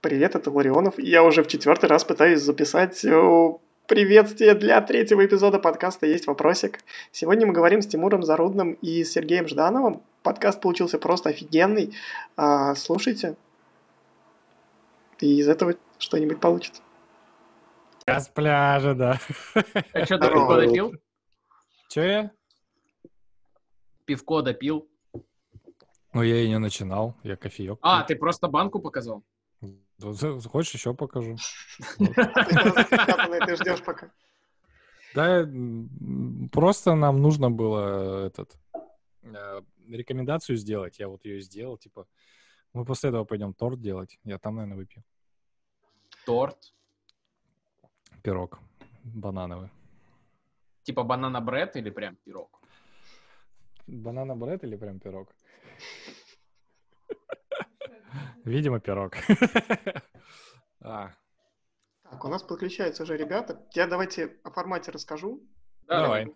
[0.00, 0.96] Привет, это Ларионов.
[0.98, 3.52] Я уже в четвертый раз пытаюсь записать э,
[3.88, 6.78] приветствие для третьего эпизода подкаста «Есть вопросик».
[7.10, 10.04] Сегодня мы говорим с Тимуром Зарудным и Сергеем Ждановым.
[10.22, 11.96] Подкаст получился просто офигенный.
[12.36, 13.34] А, слушайте,
[15.18, 16.80] и из этого что-нибудь получится.
[18.06, 19.18] Я с пляжа, да.
[19.92, 20.92] А что, ты пивко допил?
[21.88, 22.30] Че я?
[24.04, 24.88] Пивко допил?
[26.12, 27.80] Ну, я и не начинал, я кофеек.
[27.82, 29.24] А, ты просто банку показал?
[30.00, 31.36] Хочешь, еще покажу.
[31.98, 34.10] Ты ждешь пока.
[35.14, 35.48] Да,
[36.52, 38.56] просто нам нужно было этот
[39.22, 40.98] э, рекомендацию сделать.
[40.98, 42.06] Я вот ее сделал, типа,
[42.72, 44.18] мы после этого пойдем торт делать.
[44.24, 45.02] Я там, наверное, выпью.
[46.24, 46.74] Торт?
[48.22, 48.60] Пирог
[49.14, 49.70] банановый.
[50.82, 52.60] Типа банана бред или прям пирог?
[53.86, 55.28] Банана бред или прям пирог?
[58.48, 59.12] Видимо, пирог.
[60.80, 61.10] а.
[62.02, 63.62] Так, у нас подключаются уже ребята.
[63.74, 65.46] Я давайте о формате расскажу.
[65.86, 66.32] Давай.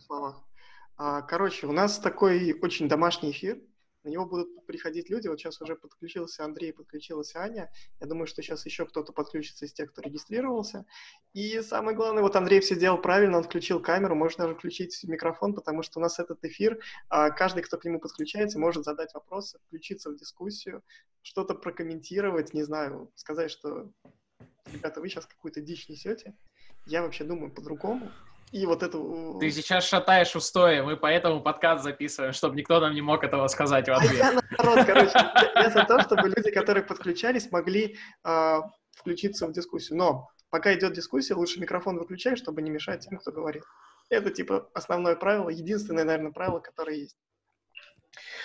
[0.99, 3.59] А, короче, у нас такой очень домашний эфир.
[4.05, 5.28] На него будут приходить люди.
[5.28, 7.70] Вот сейчас уже подключился Андрей, подключилась Аня.
[8.00, 10.86] Я думаю, что сейчас еще кто-то подключится из тех, кто регистрировался.
[11.34, 15.55] И самое главное, вот Андрей все делал правильно, он включил камеру, может даже включить микрофон,
[15.55, 19.58] потому что у нас этот эфир, а, каждый, кто к нему подключается, может задать вопросы,
[19.67, 20.83] включиться в дискуссию,
[21.23, 23.92] что-то прокомментировать, не знаю, сказать, что,
[24.67, 26.34] ребята, вы сейчас какую-то дичь несете.
[26.86, 28.11] Я вообще думаю по-другому
[28.53, 29.39] и вот эту...
[29.41, 33.89] Ты сейчас шатаешь устои, мы поэтому подкаст записываем, чтобы никто нам не мог этого сказать
[33.89, 34.12] в ответ.
[34.12, 35.12] А я наоборот, короче,
[35.55, 38.58] я, за то, чтобы люди, которые подключались, могли э,
[38.91, 39.98] включиться в дискуссию.
[39.98, 43.62] Но пока идет дискуссия, лучше микрофон выключай, чтобы не мешать тем, кто говорит.
[44.11, 47.17] Это, типа, основное правило, единственное, наверное, правило, которое есть.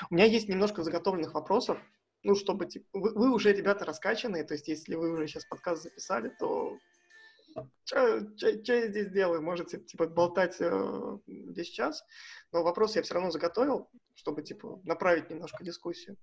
[0.09, 1.77] У меня есть немножко заготовленных вопросов,
[2.23, 5.83] ну, чтобы, типа, вы, вы уже, ребята, раскачанные, то есть, если вы уже сейчас подкаст
[5.83, 6.77] записали, то
[7.85, 9.41] что я здесь делаю?
[9.41, 12.03] Можете, типа, болтать э, весь час.
[12.51, 16.17] Но вопрос я все равно заготовил, чтобы, типа, направить немножко дискуссию.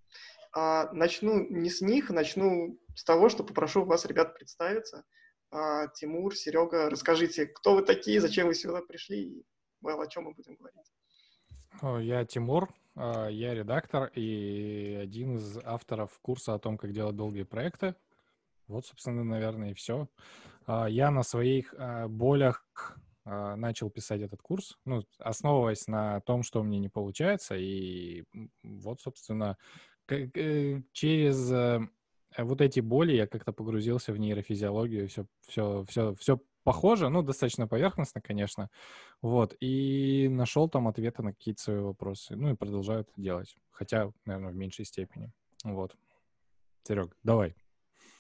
[0.53, 5.05] А, начну не с них, начну с того, что попрошу вас, ребят, представиться.
[5.51, 9.47] А, Тимур, Серега, расскажите, кто вы такие, зачем вы сюда пришли и
[9.85, 12.07] well, о чем мы будем говорить.
[12.07, 17.43] Я Тимур, а, я редактор и один из авторов курса о том, как делать долгие
[17.43, 17.95] проекты.
[18.67, 20.09] Вот, собственно, наверное, и все.
[20.67, 22.65] А, я на своих а, болях
[23.25, 27.57] а, начал писать этот курс, ну, основываясь на том, что у меня не получается.
[27.57, 28.25] И
[28.63, 29.57] вот, собственно,
[30.93, 31.81] через э,
[32.37, 37.67] вот эти боли я как-то погрузился в нейрофизиологию, все, все, все, все похоже, ну, достаточно
[37.67, 38.69] поверхностно, конечно,
[39.23, 44.13] вот, и нашел там ответы на какие-то свои вопросы, ну, и продолжаю это делать, хотя,
[44.27, 45.33] наверное, в меньшей степени,
[45.63, 45.97] вот.
[46.87, 47.55] Серег, давай.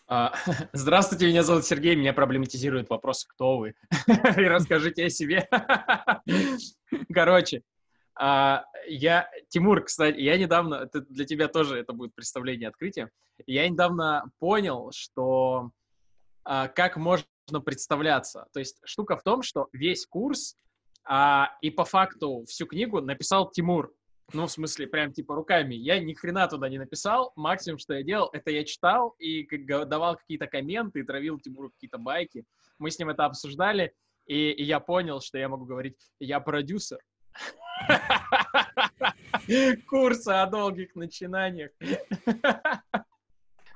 [0.06, 0.34] А,
[0.72, 3.75] здравствуйте, меня зовут Сергей, меня проблематизирует вопрос, кто вы,
[4.37, 5.48] и расскажите о себе.
[7.15, 7.62] Короче,
[8.15, 13.10] а, я, Тимур, кстати, я недавно, для тебя тоже это будет представление открытия,
[13.47, 15.70] я недавно понял, что
[16.44, 17.26] а, как можно
[17.65, 18.47] представляться.
[18.53, 20.56] То есть штука в том, что весь курс
[21.60, 23.92] и по факту всю книгу написал Тимур.
[24.32, 25.74] Ну, в смысле, прям типа руками.
[25.74, 27.32] Я ни хрена туда не написал.
[27.36, 31.98] Максимум, что я делал, это я читал и давал какие-то комменты, и травил Тимуру какие-то
[31.98, 32.44] байки.
[32.78, 33.92] Мы с ним это обсуждали,
[34.26, 36.98] и, и я понял, что я могу говорить, я продюсер.
[39.88, 41.70] Курса о долгих начинаниях.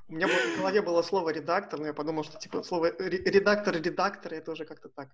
[0.08, 4.52] У меня в голове было слово редактор, но я подумал, что типа слово редактор-редактор это
[4.52, 5.10] уже как-то так.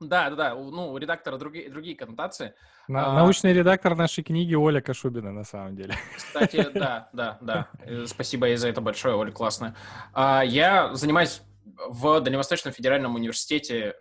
[0.00, 0.54] Да, да, да.
[0.54, 2.54] Ну, у редактора другие, другие коннотации.
[2.88, 5.94] На, а, научный редактор нашей книги Оля Кашубина, на самом деле.
[6.16, 7.68] Кстати, да, да, да.
[7.80, 9.76] Э, спасибо ей за это большое, Оля, классно.
[10.14, 11.42] А, я занимаюсь
[11.88, 13.94] в Дальневосточном федеральном университете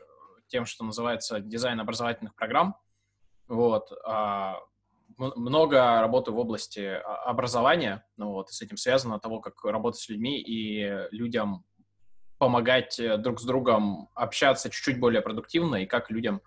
[0.48, 2.78] тем, что называется дизайн образовательных программ.
[3.50, 3.92] Вот.
[4.06, 4.56] А,
[5.18, 10.08] много работаю в области образования, ну вот, и с этим связано того, как работать с
[10.08, 11.66] людьми и людям
[12.40, 16.42] помогать э, друг с другом общаться чуть-чуть более продуктивно и как людям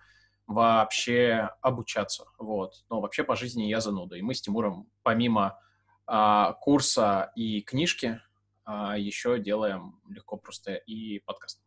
[0.47, 2.25] вообще обучаться.
[2.39, 2.85] Вот.
[2.91, 4.17] Но вообще по жизни я зануда.
[4.17, 5.59] И мы с Тимуром помимо
[6.07, 8.21] а, курса и книжки
[8.65, 11.63] а, еще делаем легко просто и подкаст.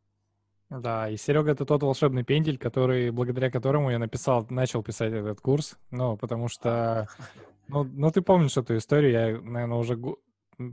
[0.70, 5.40] Да, и Серега это тот волшебный пендель, который, благодаря которому я написал, начал писать этот
[5.40, 5.78] курс.
[5.92, 7.08] Ну, потому что,
[7.68, 9.98] ну, ну ты помнишь эту историю, я, наверное, уже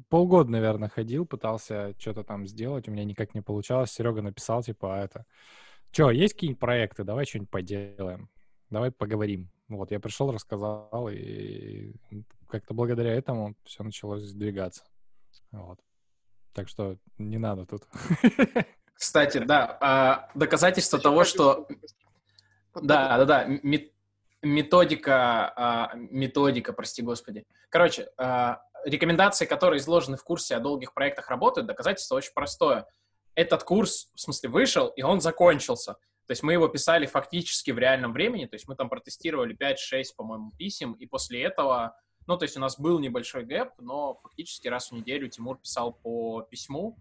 [0.09, 3.93] полгода, наверное, ходил, пытался что-то там сделать, у меня никак не получалось.
[3.93, 5.25] Серега написал, типа, а это...
[5.91, 7.05] Че, есть какие-нибудь проекты?
[7.05, 8.31] Давай что-нибудь поделаем.
[8.71, 9.51] Давай поговорим.
[9.69, 11.93] Вот, я пришел, рассказал, и
[12.49, 14.85] как-то благодаря этому все началось сдвигаться.
[15.51, 15.79] Вот.
[16.53, 17.87] Так что не надо тут.
[18.95, 21.67] Кстати, да, а, доказательство того, что...
[22.75, 23.47] Да, да, да,
[24.43, 27.45] методика, а, методика, прости господи.
[27.69, 32.87] Короче, а, рекомендации, которые изложены в курсе о долгих проектах работают, доказательство очень простое.
[33.35, 35.95] Этот курс, в смысле, вышел, и он закончился.
[36.27, 40.05] То есть мы его писали фактически в реальном времени, то есть мы там протестировали 5-6,
[40.17, 41.97] по-моему, писем, и после этого,
[42.27, 45.93] ну, то есть у нас был небольшой гэп, но фактически раз в неделю Тимур писал
[45.93, 46.97] по письму,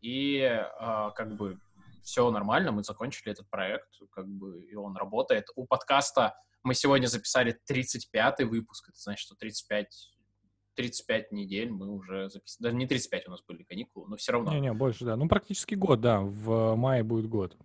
[0.00, 1.58] и э, как бы
[2.02, 5.48] все нормально, мы закончили этот проект, как бы, и он работает.
[5.56, 9.86] У подкаста мы сегодня записали 35-й выпуск, это значит, что 35
[10.76, 12.64] 35 недель мы уже записали.
[12.64, 14.52] Даже не 35 у нас были каникулы, но все равно.
[14.52, 15.16] Не-не, больше, да.
[15.16, 16.20] Ну, практически год, да.
[16.20, 17.56] В мае будет год.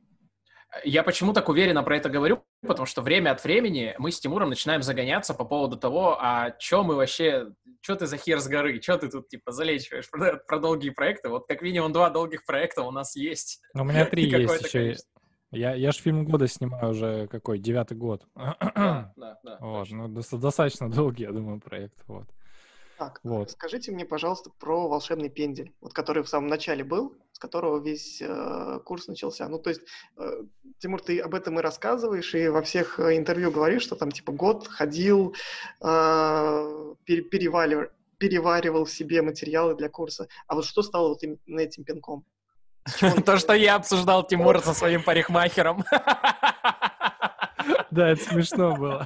[0.83, 2.43] Я почему так уверенно про это говорю?
[2.61, 6.83] Потому что время от времени мы с Тимуром начинаем загоняться по поводу того, а что
[6.83, 7.47] мы вообще,
[7.81, 11.29] что ты за хер с горы, что ты тут, типа, залечиваешь про, про долгие проекты?
[11.29, 13.61] Вот как минимум два долгих проекта у нас есть.
[13.73, 14.95] У меня три есть еще.
[15.51, 18.27] Я, я же фильм года снимаю уже какой, девятый год.
[18.35, 19.57] Да, да, да.
[19.59, 22.27] Вот, ну, достаточно долгий, я думаю, проект, вот.
[22.99, 23.51] Так, вот.
[23.51, 28.21] скажите мне, пожалуйста, про волшебный пендель, вот который в самом начале был, с которого весь
[28.21, 29.47] э, курс начался.
[29.47, 29.81] Ну, то есть,
[30.17, 30.43] э,
[30.79, 34.33] Тимур, ты об этом и рассказываешь, и во всех э, интервью говоришь, что там типа
[34.33, 35.33] год ходил,
[35.81, 37.85] э, переваривал,
[38.17, 40.27] переваривал в себе материалы для курса.
[40.47, 42.25] А вот что стало вот именно этим пинком?
[43.25, 45.83] То, что я обсуждал Тимура со своим парикмахером.
[47.91, 49.05] Да, это смешно было.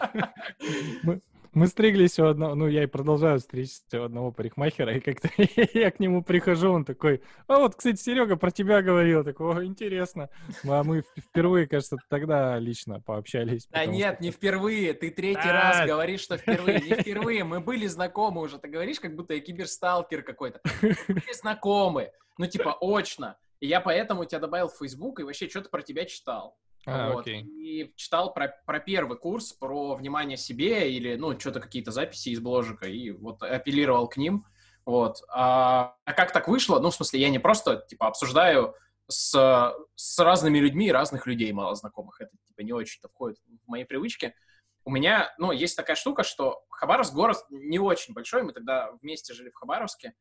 [1.54, 5.30] Мы стриглись у одного, ну, я и продолжаю стричься у одного парикмахера, и как-то
[5.74, 10.30] я к нему прихожу, он такой, а вот, кстати, Серега про тебя говорил, такой, интересно.
[10.68, 13.68] А мы впервые, кажется, тогда лично пообщались.
[13.70, 14.24] Да нет, что...
[14.24, 18.58] не впервые, ты третий а раз говоришь, что впервые, не впервые, мы были знакомы уже,
[18.58, 20.60] ты говоришь, как будто я киберсталкер какой-то.
[20.82, 23.38] Мы были знакомы, ну, типа, очно.
[23.64, 26.60] И я поэтому тебя добавил в Facebook и вообще что-то про тебя читал.
[26.86, 27.22] А, вот.
[27.22, 27.44] окей.
[27.44, 32.42] И читал про, про первый курс, про внимание себе или, ну, что-то какие-то записи из
[32.42, 34.46] бложика, и вот апеллировал к ним.
[34.84, 35.24] Вот.
[35.30, 36.82] А, а как так вышло?
[36.82, 38.76] Ну, в смысле, я не просто, типа, обсуждаю
[39.08, 42.20] с, с разными людьми разных людей мало знакомых.
[42.20, 44.36] Это, типа, не очень-то входит в мои привычки.
[44.84, 49.34] У меня, ну, есть такая штука, что Хабаровск город не очень большой, мы тогда вместе
[49.34, 50.16] жили в Хабаровске,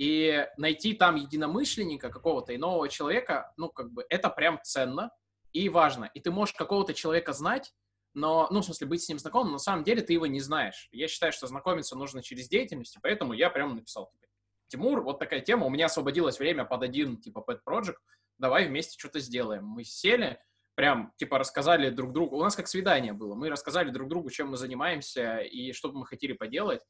[0.00, 5.10] и найти там единомышленника, какого-то иного человека, ну, как бы, это прям ценно,
[5.52, 6.10] и важно.
[6.14, 7.74] И ты можешь какого-то человека знать,
[8.14, 10.40] но, ну, в смысле, быть с ним знакомым, но на самом деле ты его не
[10.40, 10.88] знаешь.
[10.90, 14.26] Я считаю, что знакомиться нужно через деятельность, поэтому я прямо написал тебе,
[14.68, 17.98] Тимур, вот такая тема, у меня освободилось время под один, типа, pet project,
[18.38, 19.66] давай вместе что-то сделаем.
[19.66, 20.40] Мы сели,
[20.76, 24.48] прям, типа, рассказали друг другу, у нас как свидание было, мы рассказали друг другу, чем
[24.48, 26.80] мы занимаемся и что бы мы хотели поделать,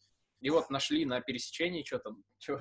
[0.41, 2.15] и вот нашли на пересечении что-то,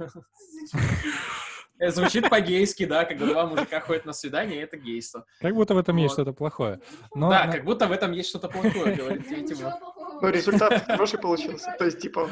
[1.80, 5.26] Это звучит по-гейски, да, когда два мужика ходят на свидание, это гейство.
[5.40, 6.02] Как будто в этом вот.
[6.02, 6.81] есть что-то плохое.
[7.16, 7.54] Но, да, но...
[7.54, 9.74] как будто в этом есть что-то плохое, говорит Тимур.
[10.22, 11.74] Но результат хороший получился.
[11.80, 12.30] То есть, типа...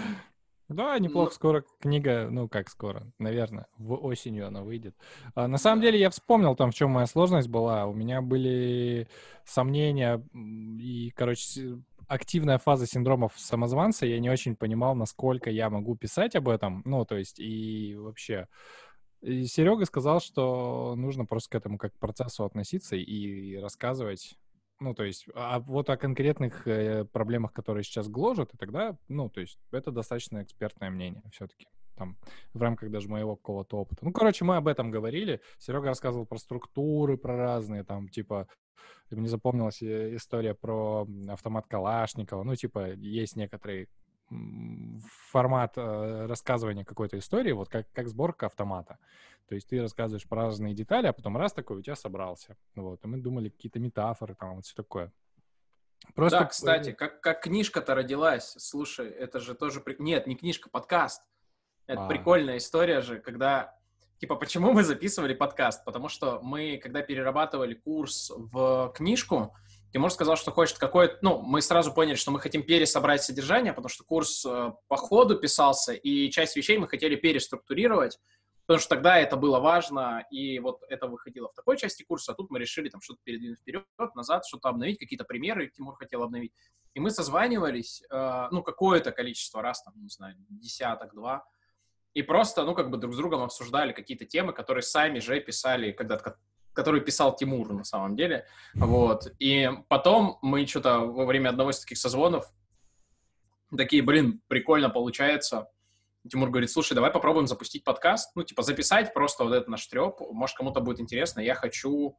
[0.68, 1.34] Да, неплохо.
[1.34, 4.98] Скоро книга, ну как скоро, наверное, в осенью она выйдет.
[5.34, 7.86] А, на самом деле я вспомнил там, в чем моя сложность была.
[7.86, 9.08] У меня были
[9.46, 14.06] сомнения и, короче, активная фаза синдромов самозванца.
[14.06, 16.82] Я не очень понимал, насколько я могу писать об этом.
[16.86, 18.48] Ну, то есть и вообще
[19.22, 24.38] и Серега сказал, что нужно просто к этому как к процессу относиться и рассказывать.
[24.80, 29.28] Ну, то есть, а вот о конкретных э, проблемах, которые сейчас гложат, и тогда, ну,
[29.28, 31.68] то есть, это достаточно экспертное мнение все-таки
[31.98, 32.18] там,
[32.54, 34.06] в рамках даже моего какого-то опыта.
[34.06, 35.42] Ну, короче, мы об этом говорили.
[35.58, 38.48] Серега рассказывал про структуры, про разные, там, типа,
[39.10, 42.44] мне запомнилась э, история про автомат Калашникова.
[42.44, 43.88] Ну, типа, есть некоторые
[45.32, 48.98] формат э, рассказывания какой-то истории, вот как, как сборка автомата.
[49.48, 52.58] То есть ты рассказываешь про разные детали, а потом раз такой у тебя собрался.
[52.76, 55.14] Вот, и мы думали какие-то метафоры, там вот все такое.
[56.14, 56.40] Просто...
[56.40, 59.82] Да, кстати, как, как книжка-то родилась, слушай, это же тоже...
[60.00, 61.24] Нет, не книжка, подкаст.
[61.88, 62.08] Это а.
[62.08, 63.74] прикольная история же, когда...
[64.20, 65.86] Типа, почему мы записывали подкаст?
[65.86, 69.56] Потому что мы, когда перерабатывали курс в книжку,
[69.94, 71.18] Тимур сказал, что хочет какое-то...
[71.22, 75.40] Ну, мы сразу поняли, что мы хотим пересобрать содержание, потому что курс э, по ходу
[75.40, 78.20] писался, и часть вещей мы хотели переструктурировать,
[78.66, 82.36] потому что тогда это было важно, и вот это выходило в такой части курса, а
[82.36, 86.52] тут мы решили там что-то передвинуть вперед, назад, что-то обновить, какие-то примеры Тимур хотел обновить.
[86.94, 91.46] И мы созванивались, э, ну, какое-то количество раз, там, не знаю, десяток-два,
[92.14, 95.92] и просто, ну, как бы друг с другом обсуждали какие-то темы, которые сами же писали,
[95.92, 96.38] когда-то
[96.74, 98.46] который писал Тимур на самом деле.
[98.76, 99.34] Вот.
[99.40, 102.54] И потом мы что-то во время одного из таких созвонов
[103.76, 105.70] такие, блин, прикольно получается.
[106.30, 110.20] Тимур говорит, слушай, давай попробуем запустить подкаст, ну, типа, записать просто вот этот наш треп,
[110.20, 112.18] может, кому-то будет интересно, я хочу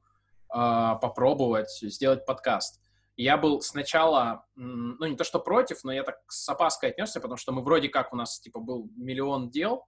[0.52, 2.80] э, попробовать сделать подкаст.
[3.18, 7.36] Я был сначала, ну, не то что против, но я так с опаской отнесся, потому
[7.36, 9.84] что мы вроде как, у нас, типа, был миллион дел,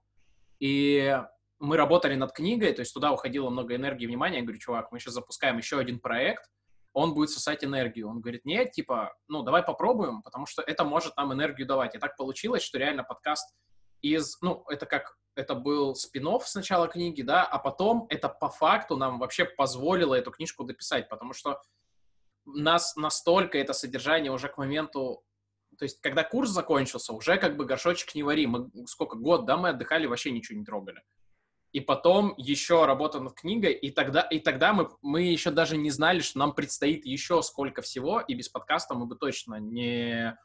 [0.59, 1.17] и
[1.57, 4.39] мы работали над книгой, то есть туда уходило много энергии внимания.
[4.39, 6.43] Я говорю, чувак, мы сейчас запускаем еще один проект,
[6.91, 8.09] он будет сосать энергию.
[8.09, 11.95] Он говорит, нет, типа, ну, давай попробуем, потому что это может нам энергию давать.
[11.95, 13.55] И так получилось, что реально подкаст
[14.01, 18.97] из, ну, это как, это был спин сначала книги, да, а потом это по факту
[18.97, 21.61] нам вообще позволило эту книжку дописать, потому что
[22.45, 25.23] нас настолько это содержание уже к моменту,
[25.77, 29.57] то есть когда курс закончился, уже как бы горшочек не вари, мы сколько, год, да,
[29.57, 31.01] мы отдыхали, вообще ничего не трогали
[31.71, 35.89] и потом еще работа над книгой, и тогда, и тогда мы, мы еще даже не
[35.89, 40.37] знали, что нам предстоит еще сколько всего, и без подкаста мы бы точно не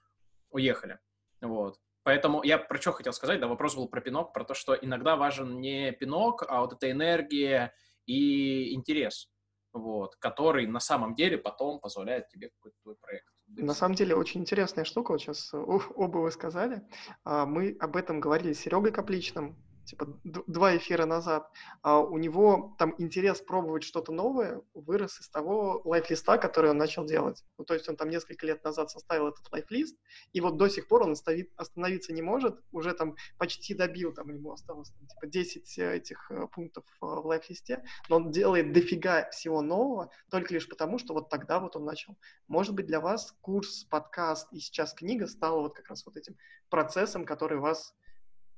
[0.51, 0.99] уехали.
[1.41, 1.79] Вот.
[2.05, 5.17] Поэтому я про что хотел сказать, да, вопрос был про пинок, про то, что иногда
[5.17, 7.75] важен не пинок, а вот эта энергия
[8.07, 9.29] и интерес,
[9.77, 13.27] вот, который на самом деле потом позволяет тебе какой-то твой проект.
[13.49, 16.83] На самом деле очень интересная штука, вот сейчас оба вы сказали.
[17.25, 19.57] А, мы об этом говорили с Серегой Капличным,
[19.87, 21.51] типа два эфира назад,
[21.83, 27.05] а у него там интерес пробовать что-то новое вырос из того лайфлиста, который он начал
[27.05, 27.45] делать.
[27.57, 29.97] Ну, то есть он там несколько лет назад составил этот лайфлист,
[30.33, 31.15] и вот до сих пор он
[31.57, 36.31] остановиться не может, уже там почти добил, там ему осталось там, типа 10 э, этих
[36.31, 41.15] э, пунктов э, в лайфлисте, но он делает дофига всего нового, только лишь потому, что
[41.15, 42.17] вот тогда вот он начал.
[42.49, 46.37] Может быть, для вас курс, подкаст и сейчас книга стала вот как раз вот этим
[46.69, 47.95] процессом, который вас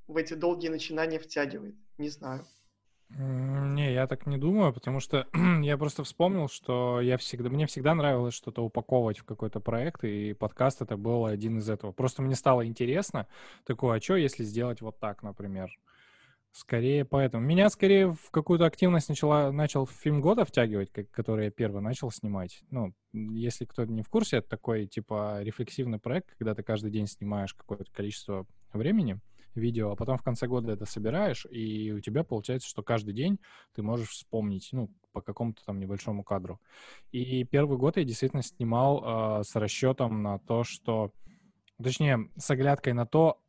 [0.09, 1.75] в эти долгие начинания втягивает.
[1.97, 2.45] Не знаю.
[3.17, 5.27] Не, я так не думаю, потому что
[5.63, 10.33] я просто вспомнил, что я всегда, мне всегда нравилось что-то упаковывать в какой-то проект, и
[10.33, 11.91] подкаст это был один из этого.
[11.91, 13.27] Просто мне стало интересно,
[13.65, 15.71] такое, а что, если сделать вот так, например?
[16.51, 17.45] Скорее поэтому.
[17.45, 22.09] Меня скорее в какую-то активность начала, начал фильм года втягивать, как, который я первый начал
[22.09, 22.63] снимать.
[22.71, 27.05] Ну, если кто-то не в курсе, это такой, типа, рефлексивный проект, когда ты каждый день
[27.05, 29.19] снимаешь какое-то количество времени
[29.55, 33.39] видео, а потом в конце года это собираешь, и у тебя получается, что каждый день
[33.73, 36.59] ты можешь вспомнить, ну, по какому-то там небольшому кадру.
[37.11, 41.11] И первый год я действительно снимал э, с расчетом на то, что,
[41.81, 43.39] точнее, с оглядкой на то,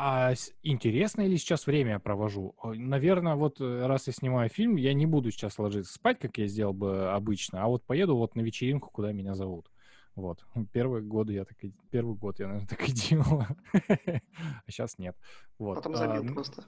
[0.00, 2.54] а интересно ли сейчас время я провожу?
[2.62, 6.46] Наверное, вот э, раз я снимаю фильм, я не буду сейчас ложиться спать, как я
[6.46, 9.68] сделал бы обычно, а вот поеду вот на вечеринку, куда меня зовут.
[10.18, 10.44] Вот.
[10.72, 11.72] Первые годы я так и...
[11.92, 13.44] Первый год я, наверное, так и делал.
[13.72, 15.16] а сейчас нет.
[15.58, 15.76] Вот.
[15.76, 16.64] Потом забил а, просто.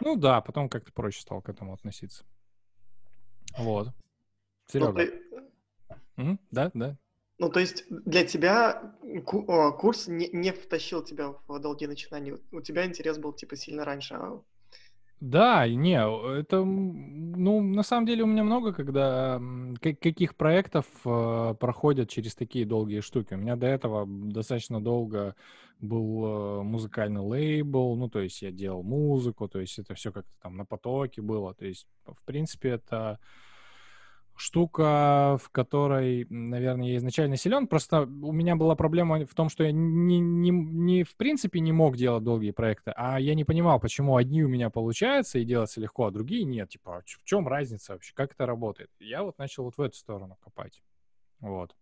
[0.00, 2.24] Ну да, потом как-то проще стал к этому относиться.
[3.58, 3.88] Вот.
[4.68, 5.04] Серега.
[6.16, 6.38] Ну, ты...
[6.50, 6.98] Да, да.
[7.38, 12.38] Ну, то есть для тебя курс не, не втащил тебя в долгие начинания.
[12.52, 14.42] У тебя интерес был, типа, сильно раньше, а
[15.22, 15.94] да, не,
[16.40, 19.40] это, ну, на самом деле у меня много, когда
[19.80, 23.34] каких проектов э, проходят через такие долгие штуки.
[23.34, 25.36] У меня до этого достаточно долго
[25.80, 30.32] был э, музыкальный лейбл, ну, то есть я делал музыку, то есть это все как-то
[30.42, 31.54] там на потоке было.
[31.54, 33.20] То есть, в принципе, это
[34.36, 37.66] штука, в которой, наверное, я изначально силен.
[37.66, 41.72] Просто у меня была проблема в том, что я не, не, не в принципе не
[41.72, 45.80] мог делать долгие проекты, а я не понимал, почему одни у меня получаются и делаться
[45.80, 46.70] легко, а другие нет.
[46.70, 48.90] Типа, а в чем разница вообще, как это работает?
[48.98, 50.82] Я вот начал вот в эту сторону копать.
[51.40, 51.74] Вот.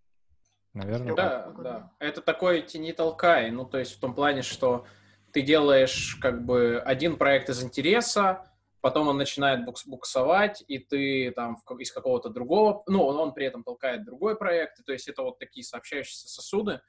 [0.72, 1.14] Наверное.
[1.14, 1.62] Да, так.
[1.62, 1.92] да.
[1.98, 3.50] Это такой тени толкай.
[3.50, 4.86] Ну, то есть в том плане, что
[5.32, 8.49] ты делаешь как бы один проект из интереса,
[8.80, 13.46] потом он начинает букс буксовать, и ты там из какого-то другого, ну, он, он при
[13.46, 16.80] этом толкает другой проект, то есть это вот такие сообщающиеся сосуды.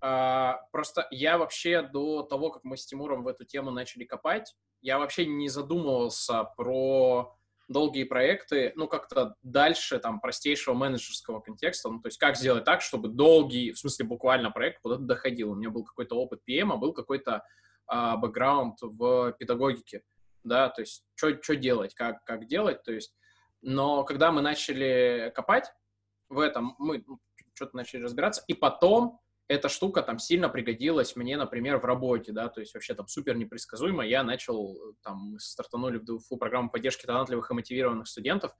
[0.00, 4.54] А, просто я вообще до того, как мы с Тимуром в эту тему начали копать,
[4.80, 7.36] я вообще не задумывался про
[7.68, 12.82] долгие проекты, ну, как-то дальше там простейшего менеджерского контекста, ну, то есть как сделать так,
[12.82, 15.52] чтобы долгий, в смысле буквально проект куда-то доходил.
[15.52, 17.44] У меня был какой-то опыт PM, а был какой-то
[17.86, 20.02] а, бэкграунд в педагогике
[20.44, 23.14] да, то есть что делать, как, как делать, то есть,
[23.60, 25.72] но когда мы начали копать
[26.28, 27.20] в этом, мы ну,
[27.54, 32.48] что-то начали разбираться, и потом эта штука там сильно пригодилась мне, например, в работе, да,
[32.48, 37.06] то есть вообще там супер непредсказуемо, я начал, там, мы стартанули в ДУФУ программу поддержки
[37.06, 38.52] талантливых и мотивированных студентов,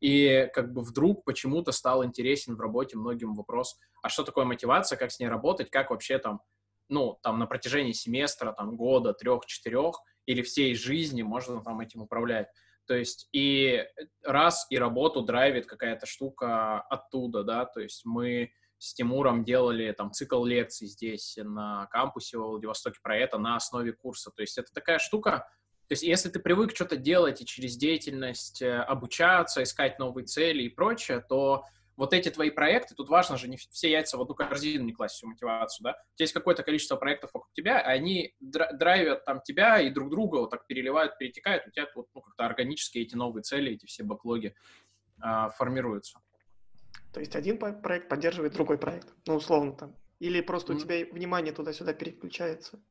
[0.00, 4.96] и как бы вдруг почему-то стал интересен в работе многим вопрос, а что такое мотивация,
[4.96, 6.40] как с ней работать, как вообще там,
[6.88, 12.02] ну, там на протяжении семестра, там, года, трех, четырех или всей жизни можно там этим
[12.02, 12.46] управлять.
[12.86, 13.84] То есть и
[14.22, 20.12] раз и работу драйвит какая-то штука оттуда, да, то есть мы с Тимуром делали там
[20.12, 24.30] цикл лекций здесь на кампусе в Владивостоке про это на основе курса.
[24.30, 25.48] То есть это такая штука,
[25.88, 30.62] то есть если ты привык что-то делать и через деятельность э, обучаться, искать новые цели
[30.62, 31.64] и прочее, то
[32.00, 35.16] вот эти твои проекты, тут важно же не все яйца в одну корзину не класть
[35.16, 35.90] всю мотивацию, да?
[35.90, 40.08] У тебя есть какое-то количество проектов вокруг тебя, и они драйвят там тебя и друг
[40.08, 43.84] друга вот так переливают, перетекают, у тебя вот ну, как-то органически эти новые цели, эти
[43.84, 44.54] все бэклоги
[45.20, 46.20] а, формируются.
[47.12, 49.94] То есть один проект поддерживает другой проект, ну, условно там.
[50.20, 50.76] Или просто mm.
[50.76, 52.82] у тебя внимание туда-сюда переключается?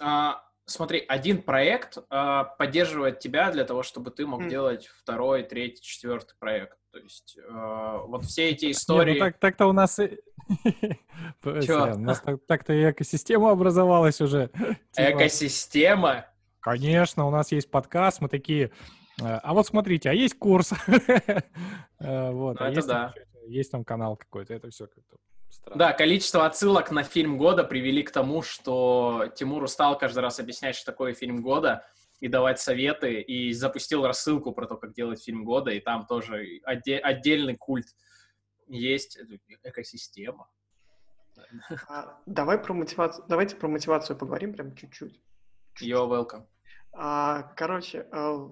[0.00, 4.48] А, смотри, один проект а, поддерживает тебя для того, чтобы ты мог mm.
[4.48, 6.76] делать второй, третий, четвертый проект.
[6.92, 9.14] То есть а, вот все эти истории...
[9.14, 9.98] Не, ну так, так-то у нас...
[11.44, 14.48] У нас так-то и экосистема образовалась уже.
[14.92, 15.10] Типа.
[15.10, 16.26] Экосистема?
[16.60, 18.70] Конечно, у нас есть подкаст, мы такие...
[19.20, 20.72] «А, а вот смотрите, а есть курс.
[22.00, 23.12] Вот, ну, а да
[23.48, 25.16] есть там канал какой-то, это все как-то
[25.50, 25.78] странно.
[25.78, 30.76] Да, количество отсылок на фильм года привели к тому, что Тимур устал каждый раз объяснять,
[30.76, 31.84] что такое фильм года,
[32.20, 36.60] и давать советы, и запустил рассылку про то, как делать фильм года, и там тоже
[36.66, 37.86] отде- отдельный культ
[38.66, 39.18] есть,
[39.62, 40.48] экосистема.
[41.88, 45.20] А, давай про мотивацию, давайте про мотивацию поговорим прям чуть-чуть.
[45.80, 46.44] You're welcome.
[46.92, 48.50] А, короче, а,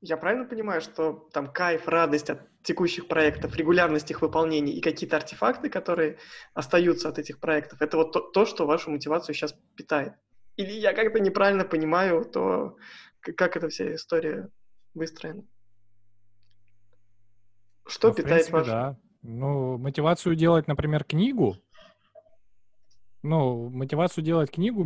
[0.00, 5.16] я правильно понимаю, что там кайф, радость от текущих проектов, регулярность их выполнения и какие-то
[5.16, 6.18] артефакты, которые
[6.54, 10.14] остаются от этих проектов, это вот то, то что вашу мотивацию сейчас питает?
[10.56, 12.76] Или я как-то неправильно понимаю то,
[13.20, 14.48] как эта вся история
[14.94, 15.44] выстроена?
[17.86, 18.70] Что ну, питает принципе, вашу?
[18.70, 18.98] Да.
[19.22, 21.56] Ну, мотивацию делать, например, книгу.
[23.22, 24.84] Ну, мотивацию делать книгу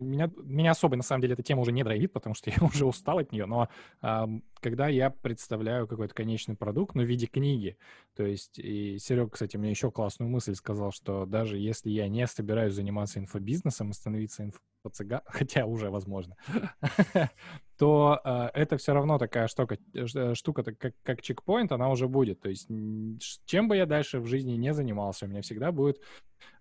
[0.00, 2.86] меня, меня особо, на самом деле, эта тема уже не драйвит, потому что я уже
[2.86, 3.68] устал от нее, но
[4.02, 4.26] э,
[4.60, 7.76] когда я представляю какой-то конечный продукт, ну, в виде книги,
[8.14, 12.26] то есть, и Серега, кстати, мне еще классную мысль сказал, что даже если я не
[12.26, 14.60] собираюсь заниматься инфобизнесом и становиться инфо
[15.26, 16.36] хотя уже возможно,
[17.80, 22.38] то э, это все равно такая штука, э, штука как, как чекпоинт, она уже будет.
[22.42, 22.68] То есть
[23.46, 25.98] чем бы я дальше в жизни не занимался, у меня всегда будет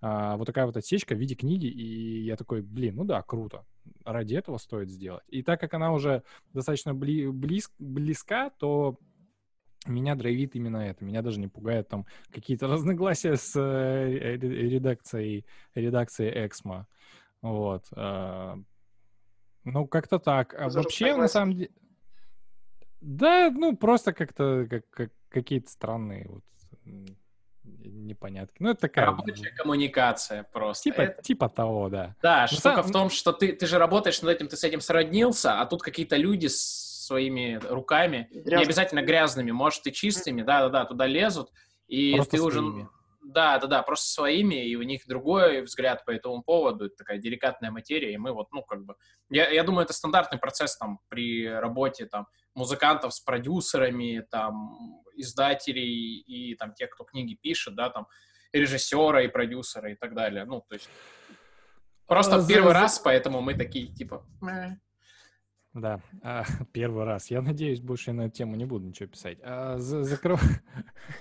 [0.01, 3.65] э, вот такая вот отсечка в виде книги, и я такой, блин, ну да, круто,
[4.05, 5.25] ради этого стоит сделать.
[5.27, 8.97] И так как она уже достаточно бли, близ, близка, то
[9.87, 11.03] меня драйвит именно это.
[11.03, 16.87] Меня даже не пугает там какие-то разногласия с э, редакцией, редакцией Эксмо.
[17.41, 17.87] Вот.
[17.93, 18.55] Э,
[19.71, 20.53] ну, как-то так.
[20.53, 21.71] А вообще, на самом деле...
[23.01, 26.43] Да, ну, просто как-то как, как, какие-то странные вот
[27.63, 28.57] непонятки.
[28.59, 29.05] Ну, это такая...
[29.05, 30.83] Рабочая коммуникация просто.
[30.83, 31.21] Типа, это...
[31.21, 32.15] типа того, да.
[32.21, 32.83] Да, Но штука сам...
[32.83, 35.81] в том, что ты, ты же работаешь над этим, ты с этим сроднился, а тут
[35.81, 38.57] какие-то люди с своими руками, Грязные.
[38.57, 41.51] не обязательно грязными, может, и чистыми, да-да-да, туда лезут,
[41.87, 42.87] и просто ты уже...
[43.21, 47.17] Да, да, да, просто своими, и у них другой взгляд по этому поводу, это такая
[47.17, 48.95] деликатная материя, и мы вот, ну, как бы,
[49.29, 56.19] я, я думаю, это стандартный процесс там при работе там музыкантов с продюсерами, там, издателей
[56.19, 58.07] и там тех, кто книги пишет, да, там,
[58.53, 60.89] режиссера и продюсера и так далее, ну, то есть
[62.07, 62.79] просто а, первый за...
[62.79, 64.25] раз, поэтому мы такие, типа...
[65.73, 67.29] Да, а, первый раз.
[67.29, 69.37] Я надеюсь, больше на эту тему не буду ничего писать.
[69.43, 70.41] А, за, закрыв...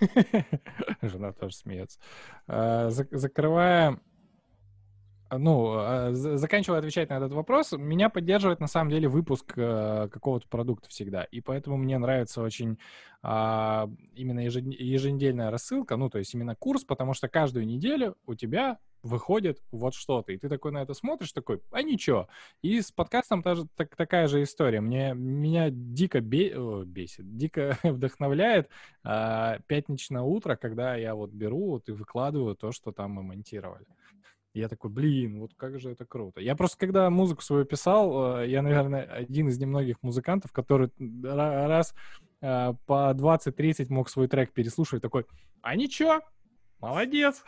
[1.03, 1.99] Жена тоже смеется.
[2.47, 4.01] А, за, закрывая
[5.31, 10.49] ну, а, заканчивая отвечать на этот вопрос, меня поддерживает на самом деле выпуск э, какого-то
[10.49, 11.25] продукта всегда.
[11.25, 12.79] И поэтому мне нравится очень
[13.23, 18.79] а, именно еженедельная рассылка, ну, то есть именно курс, потому что каждую неделю у тебя
[19.03, 20.33] выходит вот что-то.
[20.33, 22.29] И ты такой на это смотришь, такой, а ничего.
[22.63, 24.81] И с подкастом тоже так, такая же история.
[24.81, 28.69] Мне, меня дико бе, о, бесит, дико вдохновляет
[29.05, 33.87] а, пятничное утро, когда я вот беру вот и выкладываю то, что там мы монтировали
[34.59, 36.41] я такой, блин, вот как же это круто.
[36.41, 40.91] Я просто, когда музыку свою писал, э, я, наверное, один из немногих музыкантов, который
[41.23, 41.95] раз
[42.41, 45.27] э, по 20-30 мог свой трек переслушивать, такой,
[45.63, 46.21] а ничего,
[46.81, 47.43] молодец.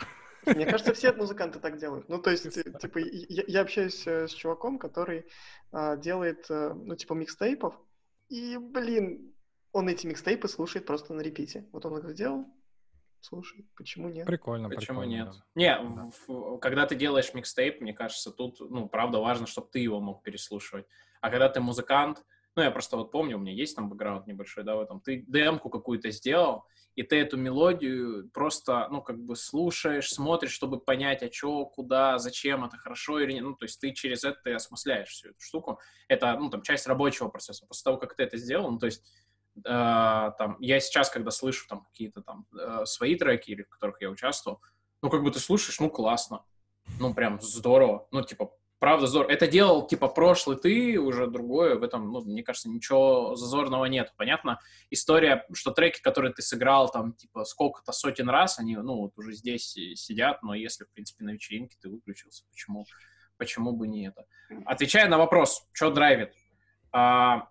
[0.47, 2.09] Мне кажется, все музыканты так делают.
[2.09, 5.27] Ну, то есть, типа, я, я общаюсь э, с чуваком, который
[5.73, 7.75] а, делает, ну, типа, микстейпов,
[8.29, 9.35] и, блин,
[9.73, 11.67] он эти микстейпы слушает просто на репите.
[11.73, 12.47] Вот он их сделал,
[13.21, 14.27] Слушай, почему нет?
[14.27, 15.27] Прикольно, Почему прикольно, нет?
[15.27, 15.45] Да.
[15.55, 16.11] Не, да.
[16.27, 20.23] В, когда ты делаешь микстейп, мне кажется, тут, ну, правда важно, чтобы ты его мог
[20.23, 20.87] переслушивать.
[21.21, 22.25] А когда ты музыкант,
[22.57, 25.25] ну, я просто вот помню, у меня есть там бэкграунд небольшой, да, в этом, ты
[25.29, 26.65] демку какую-то сделал,
[26.97, 32.19] и ты эту мелодию просто, ну, как бы слушаешь, смотришь, чтобы понять, а что, куда,
[32.19, 33.45] зачем, это хорошо или нет.
[33.45, 35.81] Ну, то есть ты через это ты осмысляешь всю эту штуку.
[36.09, 37.65] Это, ну, там, часть рабочего процесса.
[37.67, 39.05] После того, как ты это сделал, ну, то есть
[39.57, 44.01] э, там, я сейчас, когда слышу там какие-то там э, свои треки, или в которых
[44.01, 44.61] я участвовал,
[45.03, 46.45] ну, как бы ты слушаешь, ну, классно,
[46.99, 49.31] ну, прям здорово, ну, типа, правда здорово.
[49.31, 54.13] Это делал, типа, прошлый ты, уже другое, в этом, ну, мне кажется, ничего зазорного нет.
[54.17, 54.59] Понятно,
[54.91, 59.33] история, что треки, которые ты сыграл, там, типа, сколько-то сотен раз, они, ну, вот уже
[59.33, 62.87] здесь сидят, но если, в принципе, на вечеринке ты выключился, почему,
[63.37, 64.27] почему бы не это?
[64.65, 66.35] Отвечая на вопрос, что драйвит,
[66.93, 67.49] а,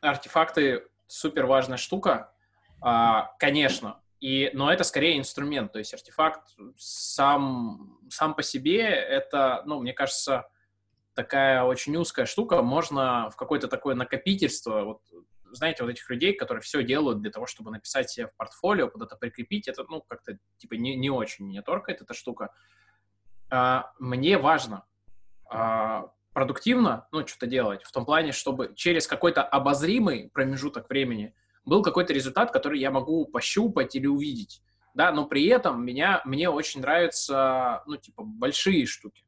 [0.00, 2.32] артефакты супер важная штука,
[2.80, 9.62] а, конечно, и, но это скорее инструмент, то есть артефакт сам, сам по себе это,
[9.66, 10.48] ну, мне кажется,
[11.14, 15.02] такая очень узкая штука, можно в какое-то такое накопительство, вот,
[15.52, 19.16] знаете, вот этих людей, которые все делают для того, чтобы написать себе в портфолио, куда-то
[19.16, 22.54] прикрепить, это, ну, как-то, типа, не, не очень меня торкает эта штука.
[23.50, 24.84] А, мне важно
[25.50, 31.34] а, продуктивно, ну, что-то делать, в том плане, чтобы через какой-то обозримый промежуток времени
[31.66, 34.62] был какой-то результат, который я могу пощупать или увидеть,
[34.94, 39.22] да, но при этом меня, мне очень нравятся, ну, типа, большие штуки,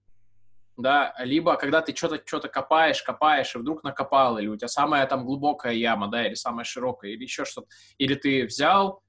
[0.79, 5.07] да, либо когда ты что-то что копаешь, копаешь, и вдруг накопал, или у тебя самая
[5.07, 9.03] там глубокая яма, да, или самая широкая, или еще что-то, или ты взял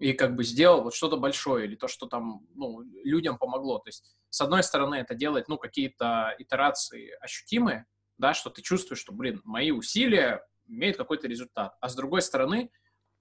[0.00, 3.90] и как бы сделал вот что-то большое, или то, что там, ну, людям помогло, то
[3.90, 7.86] есть с одной стороны, это делает, ну, какие-то итерации ощутимые,
[8.18, 11.76] да, что ты чувствуешь, что, блин, мои усилия имеют какой-то результат.
[11.80, 12.72] А с другой стороны,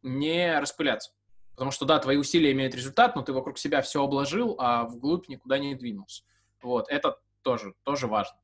[0.02, 1.12] не распыляться.
[1.52, 5.28] Потому что, да, твои усилия имеют результат, но ты вокруг себя все обложил, а вглубь
[5.28, 6.24] никуда не двинулся.
[6.64, 8.36] Вот, это тоже, тоже важно.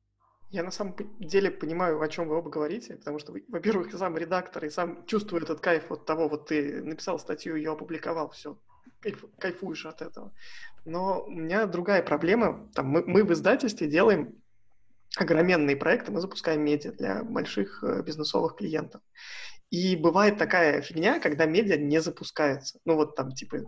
[0.50, 4.64] Я на самом деле понимаю, о чем вы оба говорите, потому что, во-первых, сам редактор
[4.64, 8.56] и сам чувствую этот кайф от того, вот ты написал статью, ее опубликовал, все,
[9.00, 10.32] кайф, кайфуешь от этого.
[10.84, 12.68] Но у меня другая проблема.
[12.74, 14.34] Там, мы, мы в издательстве делаем
[15.16, 19.02] огроменные проекты, мы запускаем медиа для больших э, бизнесовых клиентов.
[19.70, 22.80] И бывает такая фигня, когда медиа не запускается.
[22.84, 23.58] Ну вот там типа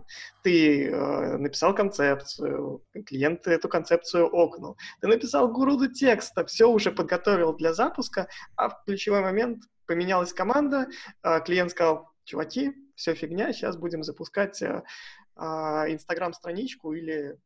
[0.41, 7.53] ты э, написал концепцию, клиент эту концепцию окнул, ты написал груду текста, все уже подготовил
[7.55, 10.87] для запуска, а в ключевой момент поменялась команда,
[11.23, 14.83] э, клиент сказал, чуваки, все фигня, сейчас будем запускать э,
[15.35, 17.37] Инстаграм-страничку или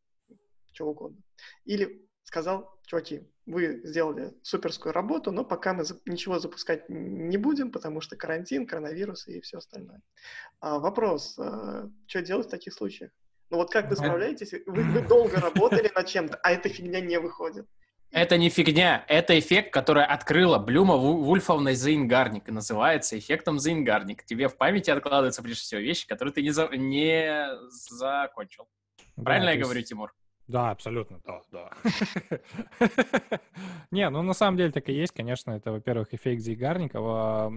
[0.73, 1.21] что угодно.
[1.65, 8.01] Или сказал, чуваки, вы сделали суперскую работу, но пока мы ничего запускать не будем, потому
[8.01, 10.01] что карантин, коронавирус и все остальное.
[10.59, 13.11] А, вопрос, а, что делать в таких случаях?
[13.49, 14.51] Ну вот как вы справляетесь?
[14.65, 17.65] Вы, вы долго работали над чем-то, а эта фигня не выходит.
[18.17, 24.23] Это не фигня, это эффект, который открыла Блюма Вульфовна Зейнгарник и называется эффектом Зейнгарник.
[24.23, 26.67] Тебе в памяти откладываются прежде всего вещи, которые ты не, за...
[26.75, 28.67] не закончил.
[29.23, 29.63] Правильно да, я есть...
[29.63, 30.15] говорю, Тимур?
[30.47, 31.69] Да, абсолютно, да, да.
[33.91, 37.51] Не, ну на самом деле так и есть, конечно, это, во-первых, эффект Зигарникова.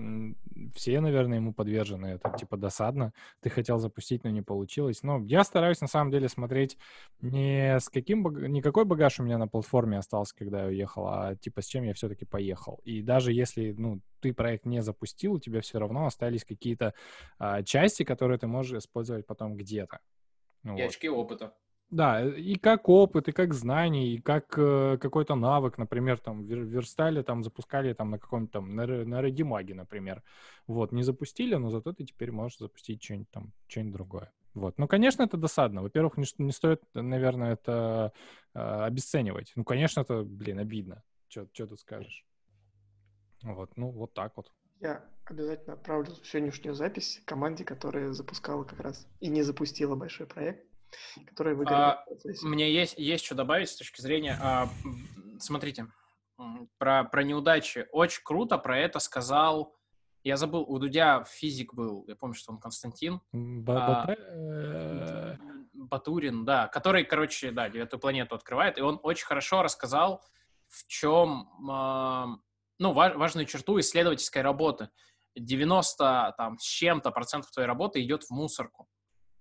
[0.74, 2.06] Все, наверное, ему подвержены.
[2.06, 3.12] Это типа досадно.
[3.40, 5.04] Ты хотел запустить, но не получилось.
[5.04, 6.78] Но я стараюсь на самом деле смотреть
[7.20, 11.36] не с каким, не какой багаж у меня на платформе остался, когда я уехал, а
[11.36, 12.80] типа с чем я все-таки поехал.
[12.84, 16.94] И даже если, ну, ты проект не запустил, у тебя все равно остались какие-то
[17.38, 20.00] а, части, которые ты можешь использовать потом где-то.
[20.64, 20.90] Ну, и вот.
[20.90, 21.54] очки опыта.
[21.90, 27.22] Да, и как опыт, и как знание, и как э, какой-то навык, например, там верстали,
[27.22, 30.22] там запускали там на каком-то там на, на Редимаге, например.
[30.68, 34.32] Вот, не запустили, но зато ты теперь можешь запустить что-нибудь там, что-нибудь другое.
[34.54, 34.78] Вот.
[34.78, 35.82] Ну, конечно, это досадно.
[35.82, 38.12] Во-первых, не, не стоит, наверное, это
[38.54, 39.52] э, обесценивать.
[39.56, 41.02] Ну, конечно, это, блин, обидно.
[41.28, 42.24] Что тут скажешь?
[43.42, 44.52] Вот, ну, вот так вот.
[44.80, 50.69] Я обязательно отправлю сегодняшнюю запись команде, которая запускала как раз и не запустила большой проект
[51.26, 52.04] которые выиграли а,
[52.42, 54.38] Мне есть, есть что добавить с точки зрения...
[54.40, 54.68] А,
[55.38, 55.86] смотрите,
[56.78, 57.86] про, про неудачи.
[57.92, 59.74] Очень круто про это сказал...
[60.22, 63.22] Я забыл, у Дудя физик был, я помню, что он Константин.
[63.66, 65.36] А, э,
[65.72, 70.22] Батурин, да, который, короче, да, девятую планету открывает, и он очень хорошо рассказал,
[70.68, 74.90] в чем, ну, важную черту исследовательской работы.
[75.36, 78.88] 90 там, с чем-то процентов твоей работы идет в мусорку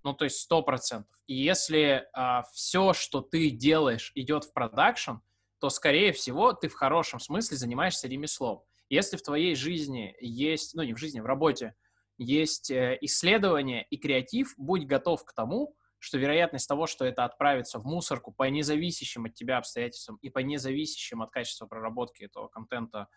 [0.02, 1.14] ну, то есть сто процентов.
[1.26, 5.16] И если а, все, что ты делаешь, идет в продакшн,
[5.58, 8.62] то, скорее всего, ты в хорошем смысле занимаешься ремеслом.
[8.88, 11.74] Если в твоей жизни есть, ну, не в жизни, в работе,
[12.18, 17.78] есть э, исследование и креатив, будь готов к тому, что вероятность того, что это отправится
[17.78, 23.08] в мусорку по независящим от тебя обстоятельствам и по независящим от качества проработки этого контента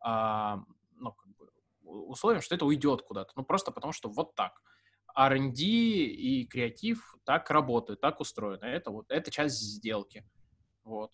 [0.00, 0.58] а,
[0.96, 1.48] ну, как бы
[1.84, 3.32] условиям, что это уйдет куда-то.
[3.36, 4.60] Ну, просто потому что вот так.
[5.14, 8.64] R&D и креатив так работают, так устроено.
[8.64, 10.24] Это вот, это часть сделки.
[10.84, 11.12] Вот.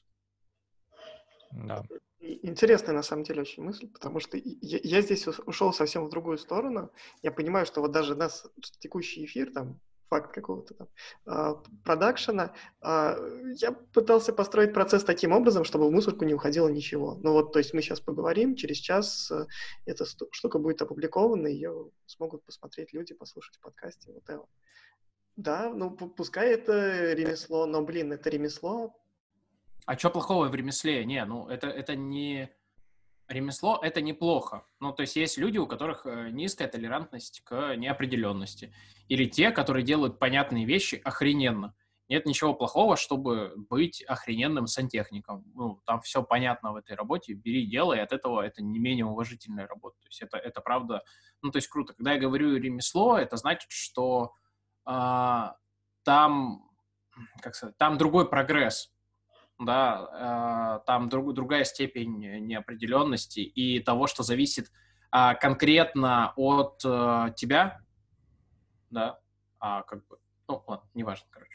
[1.52, 1.82] Да.
[2.20, 6.38] Интересная, на самом деле, очень мысль, потому что я, я здесь ушел совсем в другую
[6.38, 6.90] сторону.
[7.22, 8.46] Я понимаю, что вот даже нас
[8.80, 10.88] текущий эфир, там, факт какого-то там
[11.26, 13.16] а, продакшена, а,
[13.56, 17.18] я пытался построить процесс таким образом, чтобы в мусорку не уходило ничего.
[17.22, 19.46] Ну вот, то есть мы сейчас поговорим, через час э,
[19.86, 24.44] эта штука будет опубликована, ее смогут посмотреть люди, послушать в подкасте, вот это.
[25.36, 28.94] Да, ну пускай это ремесло, но, блин, это ремесло.
[29.86, 31.04] А что плохого в ремесле?
[31.04, 32.50] Не, ну это, это не
[33.28, 34.64] ремесло— это неплохо.
[34.80, 38.74] Ну, то есть есть люди, у которых э, низкая толерантность к неопределенности.
[39.08, 41.74] Или те, которые делают понятные вещи охрененно.
[42.08, 45.44] Нет ничего плохого, чтобы быть охрененным сантехником.
[45.54, 49.66] Ну, там все понятно в этой работе, бери, делай, от этого это не менее уважительная
[49.66, 49.98] работа.
[50.00, 51.04] То есть это, это правда,
[51.42, 51.92] ну, то есть круто.
[51.92, 54.32] Когда я говорю ремесло, это значит, что
[54.86, 55.42] э,
[56.02, 56.70] там,
[57.42, 58.90] как сказать, там другой прогресс
[59.58, 64.70] да, э, там друг, другая степень неопределенности и того, что зависит
[65.12, 67.80] э, конкретно от э, тебя,
[68.90, 69.18] да,
[69.58, 70.18] а как бы,
[70.48, 71.48] ну, ладно, неважно, короче.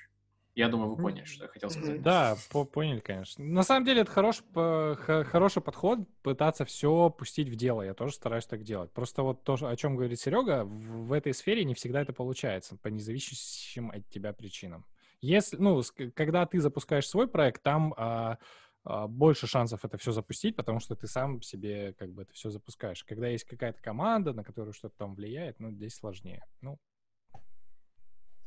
[0.56, 2.04] Я думаю, вы поняли, что я хотел сказать.
[2.04, 3.44] Да, по поняли, конечно.
[3.44, 7.82] На самом деле это хорош, хороший подход пытаться все пустить в дело.
[7.82, 8.92] Я тоже стараюсь так делать.
[8.92, 12.78] Просто вот то, о чем говорит Серега, в, в этой сфере не всегда это получается
[12.78, 14.86] по независимым от тебя причинам.
[15.24, 15.82] Если, ну,
[16.16, 18.38] когда ты запускаешь свой проект, там а,
[18.84, 22.50] а, больше шансов это все запустить, потому что ты сам себе как бы это все
[22.50, 23.06] запускаешь.
[23.06, 26.44] Когда есть какая-то команда, на которую что-то там влияет, ну, здесь сложнее.
[26.60, 26.78] Ну,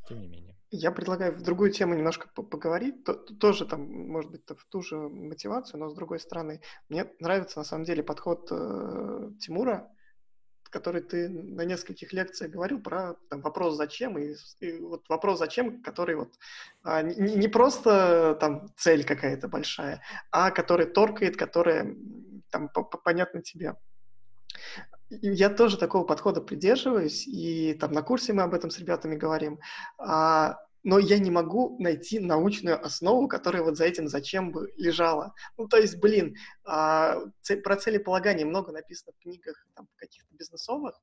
[0.07, 0.55] тем не менее.
[0.71, 2.97] Я предлагаю в другую тему немножко поговорить,
[3.41, 6.61] тоже там, может быть, в ту же мотивацию, но с другой стороны.
[6.91, 9.91] Мне нравится, на самом деле, подход э, Тимура,
[10.69, 15.83] который ты на нескольких лекциях говорил про там, вопрос «зачем?» и, и вот вопрос «зачем?»,
[15.83, 16.35] который вот
[16.83, 21.97] а, не, не просто там цель какая-то большая, а который торкает, которая
[22.51, 22.71] там
[23.05, 23.77] понятна тебе.
[25.09, 29.61] Я тоже такого подхода придерживаюсь, и там на курсе мы об этом с ребятами говорим.
[29.99, 35.35] А, но я не могу найти научную основу, которая вот за этим зачем бы лежала.
[35.59, 37.17] Ну, то есть, блин, а,
[37.65, 40.95] про целеполагание много написано в книгах там, каких-то бизнесовых,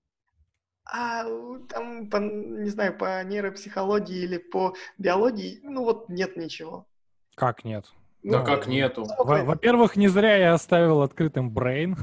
[0.85, 1.25] а
[1.67, 6.87] там, по, не знаю, по нейропсихологии или по биологии, ну вот нет ничего.
[7.35, 7.91] Как нет?
[8.23, 9.05] Да ну, как нету?
[9.17, 11.97] Во-первых, не зря я оставил открытым Brain.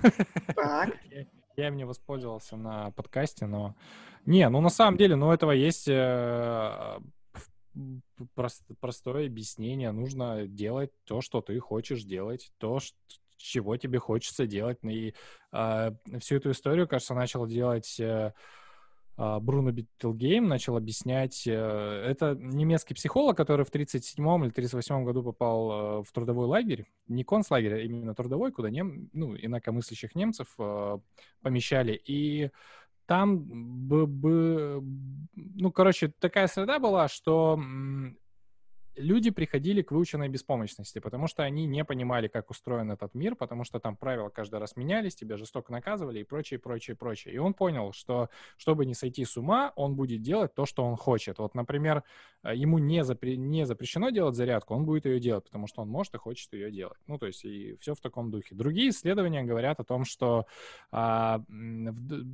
[0.54, 0.90] Так.
[1.56, 3.74] Я им не воспользовался на подкасте, но...
[4.24, 6.98] Не, ну на самом деле, ну этого есть э,
[8.35, 9.92] прост, простое объяснение.
[9.92, 12.96] Нужно делать то, что ты хочешь делать, то, что,
[13.37, 14.78] чего тебе хочется делать.
[14.83, 15.14] И
[15.52, 18.33] э, всю эту историю, кажется, начал делать э,
[19.22, 21.46] а, Бруно Беттельгейм, начал объяснять.
[21.46, 26.87] Э, это немецкий психолог, который в 37 или 38 году попал э, в трудовой лагерь.
[27.06, 30.98] Не концлагерь, а именно трудовой, куда нем, ну, инакомыслящих немцев э,
[31.42, 32.00] помещали.
[32.02, 32.50] И
[33.11, 33.40] там,
[33.88, 34.81] бы, бы,
[35.35, 37.59] ну, короче, такая среда была, что
[38.96, 43.64] люди приходили к выученной беспомощности, потому что они не понимали, как устроен этот мир, потому
[43.64, 47.35] что там правила каждый раз менялись, тебя жестоко наказывали и прочее, прочее, прочее.
[47.35, 50.96] И он понял, что чтобы не сойти с ума, он будет делать то, что он
[50.96, 51.38] хочет.
[51.38, 52.03] Вот, например,
[52.42, 55.88] э, ему не, запре- не запрещено делать зарядку, он будет ее делать, потому что он
[55.88, 56.98] может и хочет ее делать.
[57.07, 58.55] Ну, то есть и все в таком духе.
[58.55, 60.46] Другие исследования говорят о том, что
[60.90, 62.24] а, в,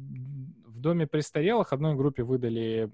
[0.77, 2.90] в доме престарелых одной группе выдали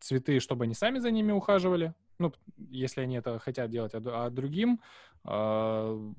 [0.00, 4.30] цветы, чтобы они сами за ними ухаживали, ну, если они это хотят делать, а, а
[4.30, 4.80] другим,
[5.24, 6.12] э,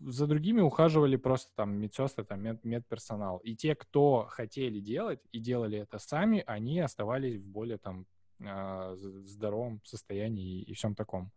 [0.00, 3.38] за другими ухаживали просто там медсестры, там мед, медперсонал.
[3.38, 8.06] И те, кто хотели делать и делали это сами, они оставались в более там
[8.40, 11.30] э, здоровом состоянии и, и всем таком.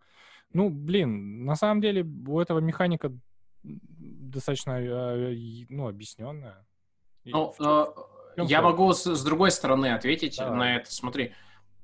[0.54, 3.12] Ну, блин, на самом деле у этого механика
[3.64, 6.66] достаточно, э, ну, объясненная.
[8.38, 10.58] Ну, я могу с, с другой стороны ответить Давай.
[10.58, 10.94] на это.
[10.94, 11.34] Смотри,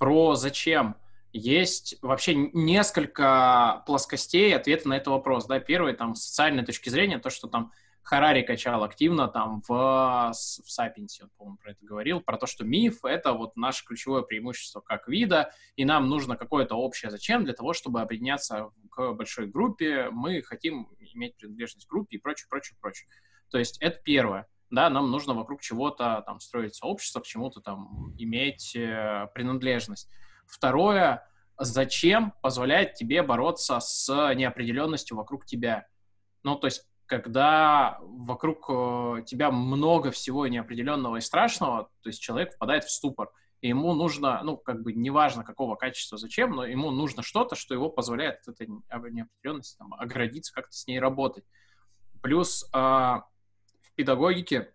[0.02, 0.96] про зачем.
[1.32, 5.46] Есть вообще несколько плоскостей ответа на этот вопрос.
[5.46, 10.32] Да, первый, там, с социальной точки зрения, то, что там Харари качал активно там в,
[10.32, 14.24] в Сапиенсе, он, по-моему, про это говорил, про то, что миф— это вот наше ключевое
[14.24, 19.46] преимущество как вида, и нам нужно какое-то общее зачем для того, чтобы объединяться к большой
[19.46, 23.08] группе, мы хотим иметь принадлежность к группе и прочее, прочее, прочее.
[23.52, 28.16] То есть это первое да, нам нужно вокруг чего-то там строить сообщество, к чему-то там
[28.18, 30.10] иметь э, принадлежность.
[30.48, 35.88] Второе, зачем позволяет тебе бороться с неопределенностью вокруг тебя?
[36.44, 42.54] Ну, то есть, когда вокруг э, тебя много всего неопределенного и страшного, то есть человек
[42.54, 43.30] впадает в ступор.
[43.60, 47.74] и ему нужно, ну, как бы, неважно какого качества, зачем, но ему нужно что-то, что
[47.74, 51.44] его позволяет от этой неопределенности там, оградиться, как-то с ней работать.
[52.22, 53.16] Плюс э,
[53.95, 54.73] педагогике,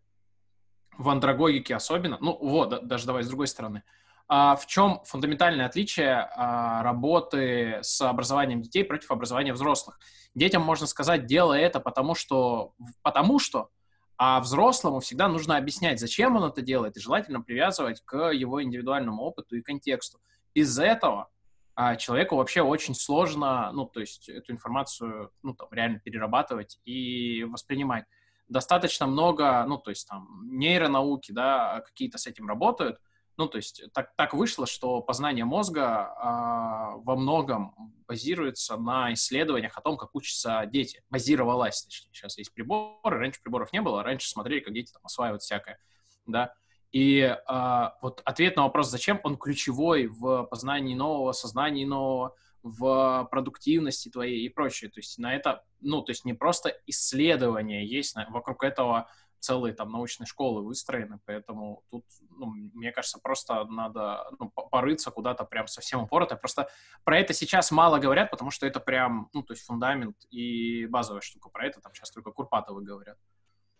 [0.96, 3.82] в андрогогике особенно, ну, вот, даже давай с другой стороны,
[4.28, 10.00] а в чем фундаментальное отличие а, работы с образованием детей против образования взрослых?
[10.34, 13.70] Детям можно сказать, делай это потому что, потому что,
[14.16, 19.22] а взрослому всегда нужно объяснять, зачем он это делает, и желательно привязывать к его индивидуальному
[19.22, 20.18] опыту и контексту.
[20.54, 21.28] Из этого
[21.76, 27.44] а, человеку вообще очень сложно, ну, то есть эту информацию, ну, там, реально перерабатывать и
[27.44, 28.06] воспринимать.
[28.48, 32.98] Достаточно много, ну, то есть там нейронауки, да, какие-то с этим работают,
[33.36, 37.74] ну, то есть так, так вышло, что познание мозга а, во многом
[38.08, 41.02] базируется на исследованиях о том, как учатся дети.
[41.10, 42.08] Базировалась, точнее.
[42.12, 45.78] Сейчас есть приборы, раньше приборов не было, раньше смотрели, как дети там осваивают всякое,
[46.24, 46.54] да.
[46.92, 52.34] И а, вот ответ на вопрос, зачем, он ключевой в познании нового, сознании нового,
[52.66, 54.90] в продуктивности твоей и прочее.
[54.90, 59.92] То есть на это, ну, то есть не просто исследование есть вокруг этого целые там
[59.92, 66.02] научные школы выстроены, поэтому тут, ну, мне кажется, просто надо ну, порыться куда-то прям совсем
[66.02, 66.36] упорото.
[66.36, 66.68] Просто
[67.04, 71.20] про это сейчас мало говорят, потому что это прям, ну, то есть фундамент и базовая
[71.20, 71.48] штука.
[71.50, 73.18] Про это там сейчас только Курпатовы говорят.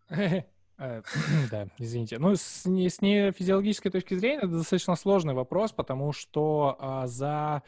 [0.79, 1.03] Э,
[1.51, 2.19] да, извините.
[2.19, 7.63] Ну, с, с нефизиологической точки зрения это достаточно сложный вопрос, потому что а, за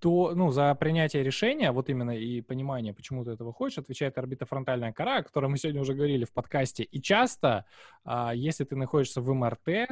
[0.00, 4.92] то, ну, за принятие решения, вот именно и понимание, почему ты этого хочешь, отвечает орбитофронтальная
[4.92, 6.84] кора, о которой мы сегодня уже говорили в подкасте.
[6.84, 7.66] И часто,
[8.04, 9.90] а, если ты находишься в МРТ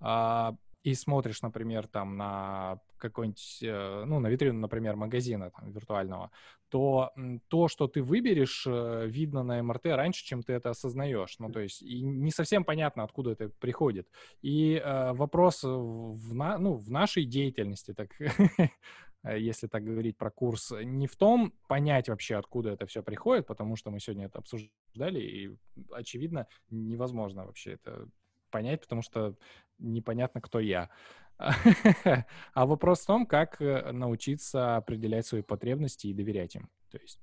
[0.00, 6.30] а, и смотришь, например, там на какой-нибудь, э, ну, на витрину, например, магазина там, виртуального,
[6.68, 7.12] то
[7.48, 11.36] то, что ты выберешь, э, видно на МРТ раньше, чем ты это осознаешь.
[11.38, 14.08] Ну, то есть, и не совсем понятно, откуда это приходит.
[14.42, 18.10] И э, вопрос в, на, ну, в нашей деятельности, так
[19.36, 23.76] если так говорить про курс, не в том понять вообще, откуда это все приходит, потому
[23.76, 25.56] что мы сегодня это обсуждали, и,
[25.92, 28.08] очевидно, невозможно вообще это
[28.50, 29.36] понять, потому что
[29.78, 30.90] непонятно, кто я.
[32.54, 36.68] А вопрос в том, как э, научиться определять свои потребности и доверять им.
[36.90, 37.20] То есть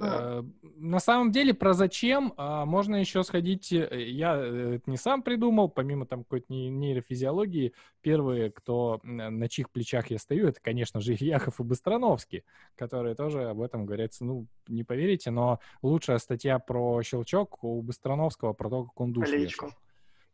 [0.00, 0.42] Э,
[0.76, 3.72] на самом деле, про зачем а, можно еще сходить.
[3.72, 9.70] Э, я э, это не сам придумал, помимо там какой-то нейрофизиологии, первые, кто на чьих
[9.70, 12.44] плечах я стою, это, конечно же, Ильяхов и Быстроновский,
[12.76, 14.12] которые тоже об этом говорят.
[14.20, 19.30] Ну, не поверите, но лучшая статья про щелчок у Быстроновского про то, как он душ
[19.30, 19.70] вешал.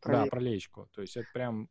[0.05, 0.89] Да, про лечку.
[0.95, 1.69] То есть это прям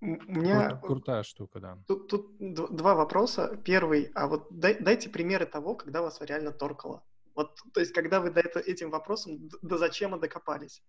[0.00, 1.78] меня Кру- крутая штука, да.
[1.86, 3.60] Тут, тут два вопроса.
[3.64, 7.02] Первый, а вот дай, дайте примеры того, когда вас реально торкало.
[7.36, 10.82] Вот, то есть, когда вы до этого, этим вопросом, да зачем мы докопались?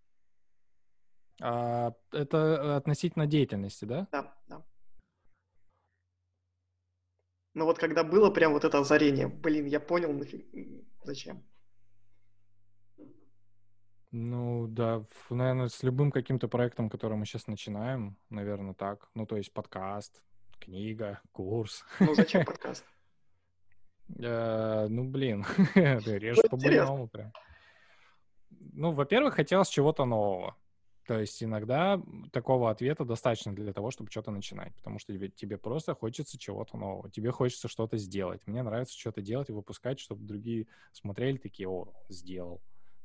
[1.41, 4.07] А, это относительно деятельности, да?
[4.12, 4.65] Да, да.
[7.53, 10.45] Ну вот когда было прям вот это озарение, блин, я понял, нафиг,
[11.03, 11.43] зачем.
[14.12, 19.10] Ну да, наверное, с любым каким-то проектом, который мы сейчас начинаем, наверное, так.
[19.15, 20.23] Ну то есть подкаст,
[20.60, 21.83] книга, курс.
[21.99, 22.86] Ну зачем подкаст?
[24.15, 27.33] Э, ну, блин, ну, по-больному прям.
[28.73, 30.55] Ну, во-первых, хотелось чего-то нового.
[31.07, 32.01] То есть иногда
[32.33, 36.75] такого ответа достаточно для того, чтобы что-то начинать, потому что тебе, тебе просто хочется чего-то
[36.77, 38.45] нового, тебе хочется что-то сделать.
[38.45, 42.61] Мне нравится что-то делать и выпускать, чтобы другие смотрели такие, о, сделал.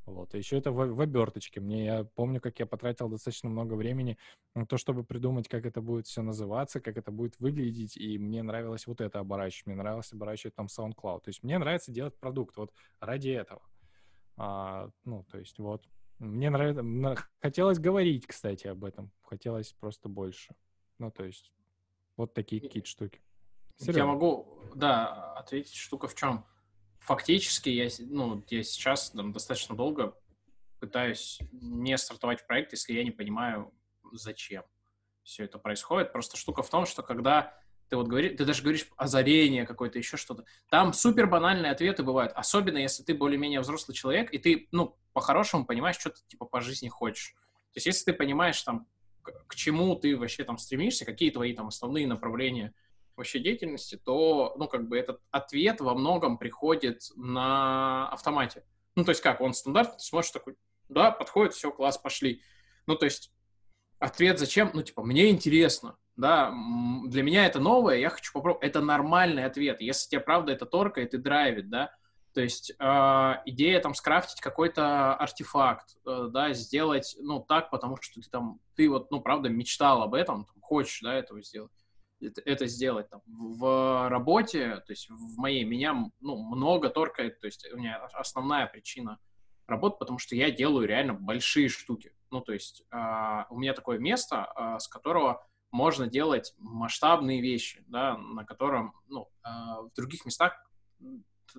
[0.06, 0.34] Вот.
[0.34, 1.60] И еще это в, в оберточке.
[1.60, 4.18] Мне я помню, как я потратил достаточно много времени
[4.54, 7.96] на то, чтобы придумать, как это будет все называться, как это будет выглядеть.
[7.96, 9.66] И мне нравилось вот это оборачивать.
[9.66, 11.20] Мне нравилось оборачивать там SoundCloud.
[11.20, 13.62] То есть мне нравится делать продукт вот ради этого.
[14.36, 15.88] А, ну, то есть вот.
[16.18, 17.26] Мне нравится...
[17.40, 19.10] Хотелось говорить, кстати, об этом.
[19.22, 20.54] Хотелось просто больше.
[20.98, 21.52] Ну, то есть
[22.16, 23.20] вот такие какие-то штуки.
[23.76, 24.00] Серьезно.
[24.00, 26.44] Я могу, да, ответить штука в чем
[27.02, 30.16] фактически я, ну, я сейчас там, достаточно долго
[30.80, 33.72] пытаюсь не стартовать в проект, если я не понимаю,
[34.12, 34.64] зачем
[35.22, 36.12] все это происходит.
[36.12, 37.56] Просто штука в том, что когда
[37.88, 42.32] ты вот говоришь, ты даже говоришь озарение какое-то, еще что-то, там супер банальные ответы бывают,
[42.34, 46.60] особенно если ты более-менее взрослый человек, и ты, ну, по-хорошему понимаешь, что ты, типа, по
[46.60, 47.34] жизни хочешь.
[47.72, 48.86] То есть если ты понимаешь, там,
[49.22, 52.74] к, чему ты вообще там стремишься, какие твои там основные направления
[53.16, 58.64] вообще деятельности, то, ну, как бы этот ответ во многом приходит на автомате.
[58.94, 60.56] Ну, то есть как, он стандартный, ты смотришь такой,
[60.88, 62.42] да, подходит, все, класс, пошли.
[62.86, 63.32] Ну, то есть
[63.98, 64.70] ответ зачем?
[64.74, 66.52] Ну, типа, мне интересно, да,
[67.06, 68.66] для меня это новое, я хочу попробовать.
[68.66, 69.80] Это нормальный ответ.
[69.80, 71.94] Если тебе правда это торкает и драйвит, да,
[72.34, 78.20] то есть э, идея там скрафтить какой-то артефакт, э, да, сделать, ну, так, потому что
[78.20, 81.72] ты там, ты вот, ну, правда, мечтал об этом, там, хочешь, да, этого сделать,
[82.22, 83.08] это, сделать.
[83.10, 88.04] Там, в работе, то есть в моей, меня ну, много торкает, то есть у меня
[88.12, 89.18] основная причина
[89.66, 92.12] работы, потому что я делаю реально большие штуки.
[92.30, 97.84] Ну, то есть э, у меня такое место, э, с которого можно делать масштабные вещи,
[97.88, 100.54] да, на котором, ну, э, в других местах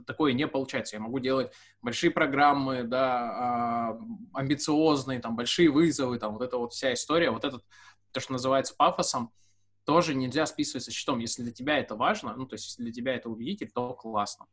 [0.05, 0.95] такое не получается.
[0.95, 1.51] Я могу делать
[1.82, 4.03] большие программы, да, э,
[4.34, 7.64] амбициозные, там, большие вызовы, там, вот эта вот вся история, вот этот,
[8.11, 9.32] то, что называется пафосом,
[9.86, 11.19] тоже нельзя списывать со счетом.
[11.19, 14.45] Если для тебя это важно, ну, то есть, если для тебя это убедитель, то классно.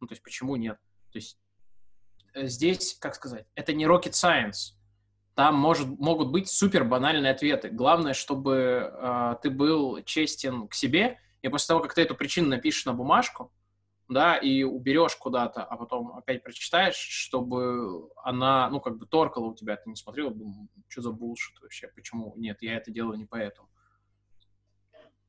[0.00, 0.78] Ну, то есть, почему нет?
[1.12, 1.38] То есть,
[2.34, 4.74] э, здесь, как сказать, это не rocket science.
[5.34, 7.68] Там может, могут быть супер банальные ответы.
[7.68, 12.48] Главное, чтобы э, ты был честен к себе, и после того, как ты эту причину
[12.48, 13.52] напишешь на бумажку,
[14.08, 19.54] да, и уберешь куда-то, а потом опять прочитаешь, чтобы она, ну, как бы торкала у
[19.54, 20.34] тебя, ты не смотрел,
[20.88, 22.34] что за булшит вообще, почему?
[22.36, 23.68] Нет, я это делаю не поэтому.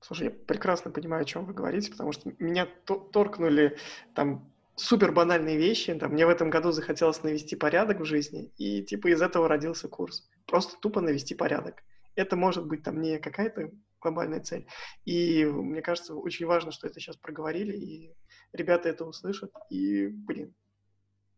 [0.05, 2.67] Слушай, я прекрасно понимаю, о чем вы говорите, потому что меня
[3.11, 3.75] торкнули
[4.13, 5.95] там супер банальные вещи.
[5.95, 9.87] Там, мне в этом году захотелось навести порядок в жизни, и типа из этого родился
[9.87, 10.29] курс.
[10.45, 11.81] Просто тупо навести порядок.
[12.13, 14.67] Это может быть там не какая-то глобальная цель.
[15.05, 18.15] И мне кажется, очень важно, что это сейчас проговорили, и
[18.53, 20.53] ребята это услышат, и, блин,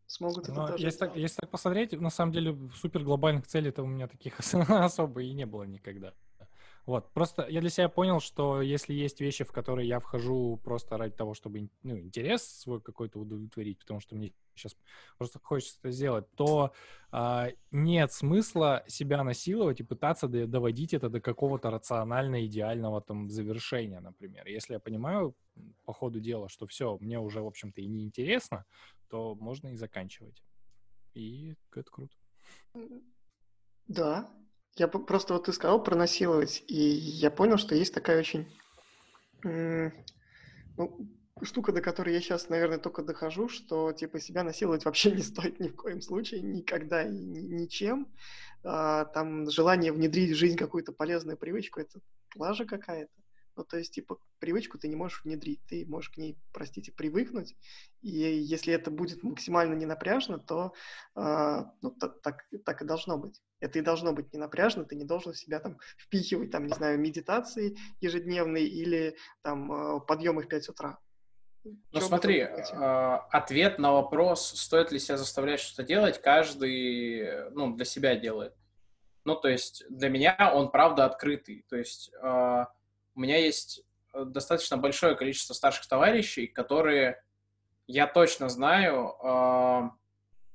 [0.08, 0.84] смогут это даже...
[0.84, 4.38] Если так, если так посмотреть, на самом деле супер глобальных целей-то у меня таких
[4.68, 6.14] особо и не было никогда.
[6.88, 10.98] Вот, просто я для себя понял, что если есть вещи, в которые я вхожу просто
[10.98, 14.78] ради того, чтобы ну, интерес свой какой-то удовлетворить, потому что мне сейчас
[15.18, 16.72] просто хочется это сделать, то
[17.12, 24.00] а, нет смысла себя насиловать и пытаться доводить это до какого-то рационально идеального там завершения,
[24.00, 24.48] например.
[24.48, 25.36] Если я понимаю
[25.84, 28.64] по ходу дела, что все, мне уже, в общем-то, и не интересно,
[29.10, 30.42] то можно и заканчивать.
[31.14, 32.16] И это круто.
[33.88, 34.32] Да,
[34.78, 38.48] я просто вот ты сказал про насиловать, и я понял, что есть такая очень
[39.44, 41.08] ну,
[41.42, 45.60] штука, до которой я сейчас, наверное, только дохожу, что типа себя насиловать вообще не стоит
[45.60, 48.08] ни в коем случае, никогда и ни, ничем.
[48.64, 52.00] А, там желание внедрить в жизнь какую-то полезную привычку, это
[52.36, 53.12] лажа какая-то.
[53.58, 57.56] Ну, то есть, типа, привычку ты не можешь внедрить, ты можешь к ней, простите, привыкнуть,
[58.04, 60.74] и если это будет максимально не напряжно, то
[61.16, 63.42] э, ну, так, так, так и должно быть.
[63.60, 67.00] Это и должно быть не напряжно, ты не должен себя там впихивать, там, не знаю,
[67.00, 71.00] медитации ежедневные или там подъемы в 5 утра.
[71.92, 77.86] Ну смотри, э, ответ на вопрос, стоит ли себя заставлять что-то делать, каждый ну, для
[77.86, 78.54] себя делает.
[79.28, 81.66] Ну, то есть для меня он правда открытый.
[81.68, 82.66] То есть э,
[83.18, 83.82] у меня есть
[84.14, 87.22] э, достаточно большое количество старших товарищей, которые
[87.88, 89.90] я точно знаю, э,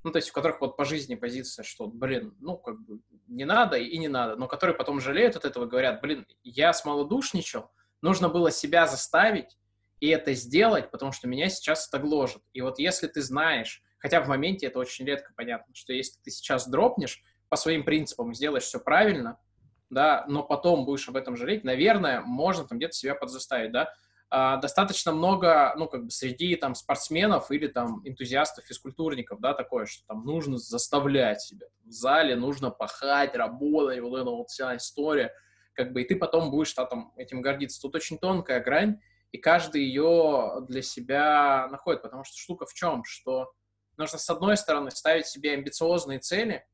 [0.04, 3.44] ну, то есть у которых вот по жизни позиция, что, блин, ну, как бы не
[3.44, 7.68] надо и не надо, но которые потом жалеют от этого, говорят, блин, я смолодушничал,
[8.00, 9.58] нужно было себя заставить
[9.98, 12.42] и это сделать, потому что меня сейчас это гложет.
[12.52, 16.30] И вот если ты знаешь, хотя в моменте это очень редко понятно, что если ты
[16.30, 19.36] сейчас дропнешь, по своим принципам сделаешь все правильно–
[19.93, 23.93] да, но потом будешь об этом жалеть, наверное, можно там где-то себя подзаставить, да.
[24.30, 29.84] А, достаточно много, ну, как бы среди там спортсменов или там энтузиастов, физкультурников, да, такое,
[29.84, 31.66] что там нужно заставлять себя.
[31.84, 35.34] В зале нужно пахать, работать, вот эта вот вся история,
[35.74, 37.82] как бы, и ты потом будешь да, там этим гордиться.
[37.82, 38.99] Тут очень тонкая грань,
[39.32, 43.53] и каждый ее для себя находит, потому что штука в чем, что
[43.99, 46.64] нужно, с одной стороны, ставить себе амбициозные цели,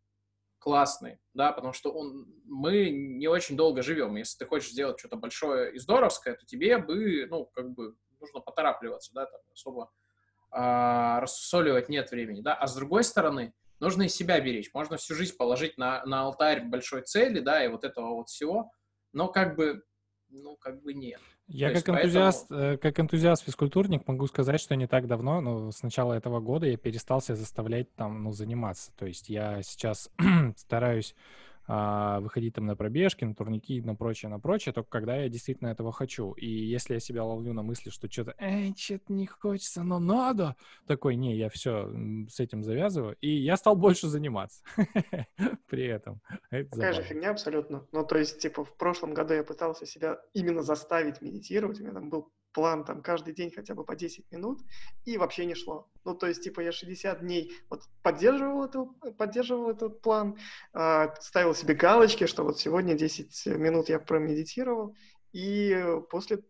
[0.59, 4.17] классный, да, потому что он, мы не очень долго живем.
[4.17, 8.41] Если ты хочешь сделать что-то большое и здоровское, то тебе бы, ну, как бы нужно
[8.41, 9.91] поторапливаться, да, там особо
[10.51, 12.55] а, рассусоливать нет времени, да.
[12.55, 14.73] А с другой стороны, нужно и себя беречь.
[14.75, 18.71] Можно всю жизнь положить на, на алтарь большой цели, да, и вот этого вот всего,
[19.13, 19.83] но как бы,
[20.29, 21.21] ну, как бы нет.
[21.49, 22.79] Я как энтузиаст, поэтому...
[22.79, 26.77] Как энтузиаст физкультурник могу сказать, что не так давно, ну, с начала этого года я
[26.77, 28.93] перестал себя заставлять там, ну, заниматься.
[28.97, 30.11] То есть я сейчас
[30.57, 31.15] стараюсь
[31.69, 35.93] выходить там на пробежки, на турники, на прочее, на прочее, только когда я действительно этого
[35.93, 36.33] хочу.
[36.33, 40.57] И если я себя ловлю на мысли, что что-то, эй, что-то не хочется, но надо,
[40.87, 41.93] такой, не, я все
[42.31, 44.63] с этим завязываю, и я стал больше заниматься
[45.67, 46.23] при этом.
[46.51, 47.87] Такая же фигня абсолютно.
[47.93, 51.93] Ну, то есть, типа, в прошлом году я пытался себя именно заставить медитировать, у меня
[51.93, 54.61] там был план там каждый день хотя бы по 10 минут,
[55.05, 55.91] и вообще не шло.
[56.05, 60.37] Ну, то есть, типа, я 60 дней вот поддерживал, это, поддерживал этот план,
[60.75, 64.97] э, ставил себе галочки, что вот сегодня 10 минут я промедитировал,
[65.33, 65.77] и
[66.11, 66.43] после,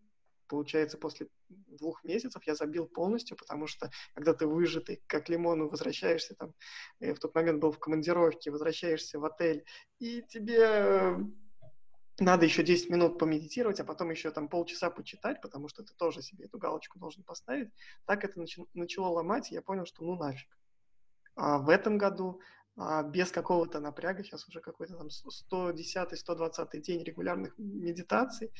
[0.46, 6.34] получается, после двух месяцев я забил полностью, потому что когда ты выжатый, как лимон, возвращаешься
[6.34, 6.54] там,
[7.00, 9.64] я в тот момент был в командировке, возвращаешься в отель,
[9.98, 11.16] и тебе
[12.20, 16.22] надо еще 10 минут помедитировать, а потом еще там полчаса почитать, потому что ты тоже
[16.22, 17.70] себе эту галочку должен поставить.
[18.06, 18.44] Так это
[18.74, 20.48] начало ломать, и я понял, что ну нафиг.
[21.36, 22.40] А в этом году
[22.76, 28.52] а, без какого-то напряга, сейчас уже какой-то там 110-120 день регулярных медитаций,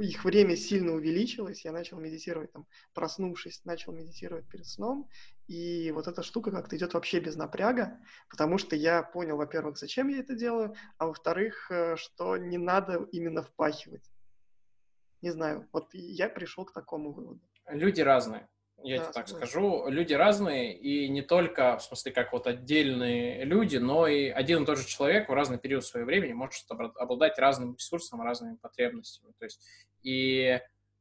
[0.00, 5.08] их время сильно увеличилось, я начал медитировать, там, проснувшись, начал медитировать перед сном,
[5.48, 7.98] и вот эта штука как-то идет вообще без напряга,
[8.30, 13.06] потому что я понял, во-первых, зачем я это делаю, а во-вторых, э, что не надо
[13.12, 14.10] именно впахивать.
[15.20, 17.40] Не знаю, вот я пришел к такому выводу.
[17.68, 18.48] Люди разные
[18.84, 19.88] я да, тебе так скажу.
[19.88, 24.66] Люди разные, и не только, в смысле, как вот отдельные люди, но и один и
[24.66, 29.32] тот же человек в разный период своего времени может обладать разным ресурсом, разными потребностями.
[29.38, 29.64] То есть,
[30.02, 30.60] и,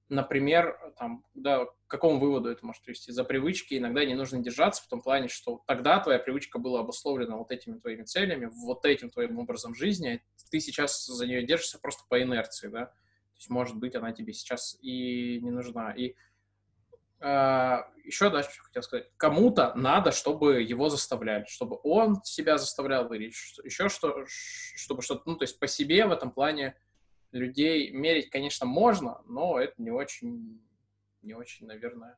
[0.09, 3.11] например, там, да, к какому выводу это может привести?
[3.11, 7.35] За привычки иногда не нужно держаться в том плане, что тогда твоя привычка была обусловлена
[7.35, 11.79] вот этими твоими целями, вот этим твоим образом жизни, а ты сейчас за нее держишься
[11.79, 12.85] просто по инерции, да?
[12.85, 15.91] То есть, может быть, она тебе сейчас и не нужна.
[15.93, 16.15] И
[17.21, 23.35] а, еще дальше хотел сказать, кому-то надо, чтобы его заставляли, чтобы он себя заставлял варить,
[23.63, 26.75] еще что, чтобы что-то, ну, то есть по себе в этом плане
[27.31, 30.61] людей мерить, конечно, можно, но это не очень,
[31.21, 32.17] не очень, наверное.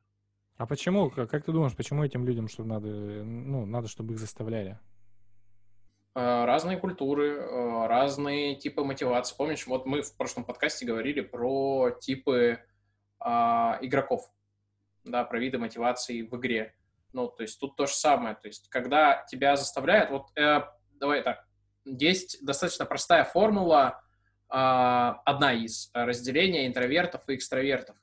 [0.56, 4.78] А почему, как ты думаешь, почему этим людям, что надо, ну, надо, чтобы их заставляли?
[6.14, 9.36] А, разные культуры, а, разные типы мотивации.
[9.36, 12.60] Помнишь, вот мы в прошлом подкасте говорили про типы
[13.18, 14.30] а, игроков
[15.04, 16.74] да, про виды мотивации в игре.
[17.12, 18.34] Ну, то есть тут то же самое.
[18.34, 20.62] То есть когда тебя заставляют, вот э,
[20.94, 21.46] давай так,
[21.84, 24.02] есть достаточно простая формула,
[24.50, 27.96] э, одна из разделения интровертов и экстравертов.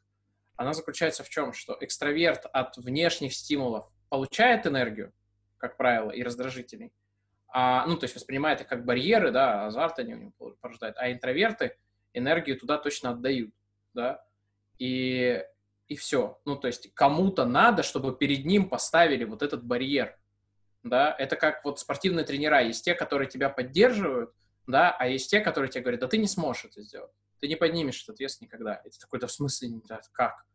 [0.56, 1.54] Она заключается в чем?
[1.54, 5.12] Что экстраверт от внешних стимулов получает энергию,
[5.58, 6.94] как правило, и раздражителей,
[7.54, 11.12] а, ну, то есть воспринимает их как барьеры, да, азарт они у него порождают, а
[11.12, 11.76] интроверты
[12.14, 13.54] энергию туда точно отдают,
[13.94, 14.24] да,
[14.78, 15.44] и
[15.92, 16.40] и все.
[16.46, 20.18] Ну, то есть кому-то надо, чтобы перед ним поставили вот этот барьер,
[20.84, 24.34] да, это как вот спортивные тренера, есть те, которые тебя поддерживают,
[24.68, 27.12] да, а есть те, которые тебе говорят, да ты не сможешь это сделать,
[27.42, 28.82] ты не поднимешь этот вес никогда.
[28.86, 30.46] Это такой, да в смысле, да, как?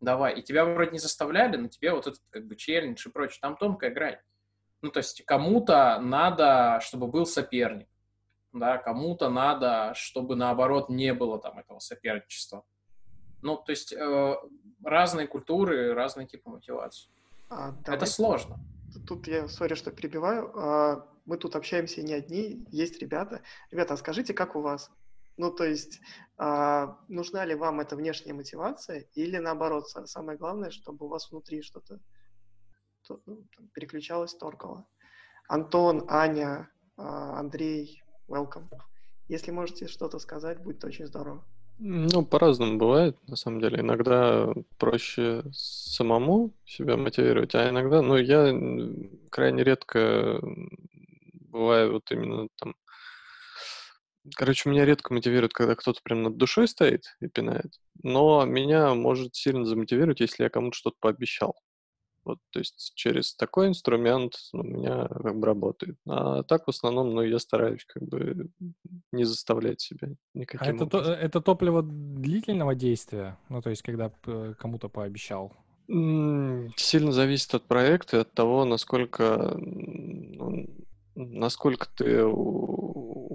[0.00, 0.40] Давай.
[0.40, 3.56] И тебя вроде не заставляли, но тебе вот этот как бы челлендж и прочее, там
[3.56, 4.18] тонкая грань.
[4.82, 7.88] Ну, то есть кому-то надо, чтобы был соперник,
[8.52, 12.64] да, кому-то надо, чтобы наоборот не было там этого соперничества.
[13.44, 14.36] Ну, то есть э,
[14.82, 17.10] разные культуры, разные типы мотивации.
[17.50, 17.98] А, давай.
[17.98, 18.58] Это сложно.
[19.06, 20.50] Тут я, сори, что перебиваю.
[20.58, 23.42] А, мы тут общаемся не одни, есть ребята.
[23.70, 24.90] Ребята, а скажите, как у вас?
[25.36, 26.00] Ну, то есть,
[26.38, 31.60] а, нужна ли вам эта внешняя мотивация или наоборот, самое главное, чтобы у вас внутри
[31.60, 32.00] что-то
[33.26, 34.86] ну, переключалось, торкало.
[35.48, 38.70] Антон, Аня, а, Андрей, welcome.
[39.28, 41.44] Если можете что-то сказать, будет очень здорово.
[41.78, 43.80] Ну, по-разному бывает, на самом деле.
[43.80, 44.48] Иногда
[44.78, 48.54] проще самому себя мотивировать, а иногда, ну, я
[49.30, 50.40] крайне редко
[51.34, 52.74] бываю вот именно там...
[54.36, 59.34] Короче, меня редко мотивирует, когда кто-то прям над душой стоит и пинает, но меня может
[59.34, 61.54] сильно замотивировать, если я кому-то что-то пообещал.
[62.24, 65.96] Вот, то есть через такой инструмент ну, у меня как бы работает.
[66.06, 68.48] А так в основном, ну, я стараюсь как бы
[69.12, 73.38] не заставлять себя никаким А это, то, это топливо длительного действия?
[73.48, 74.10] Ну, то есть когда
[74.58, 75.52] кому-то пообещал?
[75.86, 79.54] Сильно зависит от проекта и от того, насколько,
[81.14, 82.24] насколько ты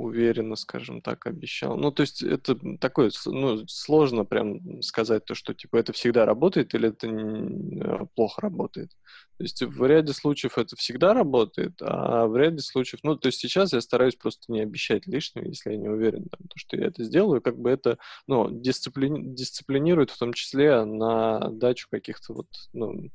[0.10, 1.78] уверенно, скажем так, обещал.
[1.78, 6.74] Ну, то есть это такое, ну, сложно прям сказать то, что, типа, это всегда работает
[6.74, 8.92] или это э, плохо работает.
[9.38, 13.40] То есть в ряде случаев это всегда работает, а в ряде случаев, ну, то есть
[13.40, 16.88] сейчас я стараюсь просто не обещать лишнего, если я не уверен, там, то, что я
[16.88, 17.98] это сделаю, как бы это,
[18.28, 19.34] ну, дисциплини...
[19.34, 23.12] дисциплинирует в том числе на дачу каких-то вот, ну,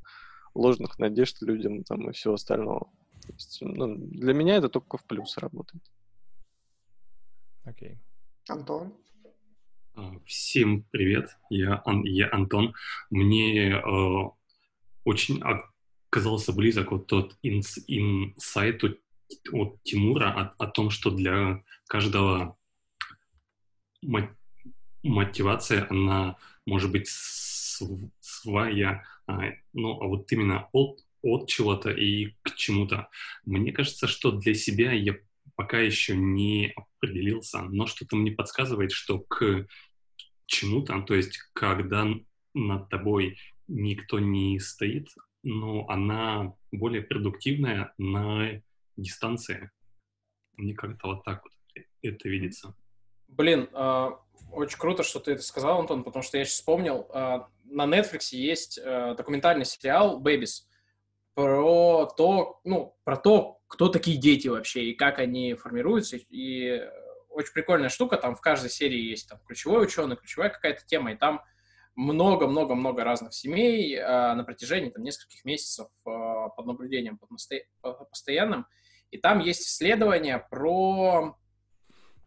[0.54, 2.90] ложных надежд людям там и всего остального.
[3.26, 5.82] То есть, ну, для меня это только в плюс работает.
[7.64, 7.96] Окей.
[8.48, 8.92] Антон?
[9.94, 12.74] А, всем привет, я, Ан, я Антон.
[13.08, 13.80] Мне э,
[15.04, 19.00] очень оказался близок вот тот инс, инсайт от,
[19.50, 22.58] от Тимура о, о том, что для каждого
[25.02, 26.36] мотивация, она
[26.66, 29.40] может быть своя, а,
[29.72, 33.08] ну, а вот именно от, от чего-то и к чему-то.
[33.46, 35.16] Мне кажется, что для себя я
[35.56, 39.66] пока еще не определился, но что-то мне подсказывает, что к
[40.46, 42.06] чему-то, то есть когда
[42.54, 43.38] над тобой
[43.68, 45.08] никто не стоит,
[45.42, 48.62] но она более продуктивная на
[48.96, 49.70] дистанции.
[50.56, 51.52] Мне как-то вот так вот
[52.02, 52.74] это видится.
[53.28, 54.10] Блин, э,
[54.52, 57.08] очень круто, что ты это сказал, Антон, потому что я сейчас вспомнил.
[57.12, 60.64] Э, на Netflix есть э, документальный сериал «Babies»
[61.34, 66.16] про то, ну, про то, кто такие дети вообще и как они формируются.
[66.16, 66.82] И
[67.28, 71.16] очень прикольная штука, там в каждой серии есть там ключевой ученый, ключевая какая-то тема, и
[71.16, 71.42] там
[71.96, 76.10] много-много-много разных семей э, на протяжении там, нескольких месяцев э,
[76.56, 77.30] под наблюдением под
[78.10, 78.66] постоянным.
[79.10, 81.36] И там есть исследования про,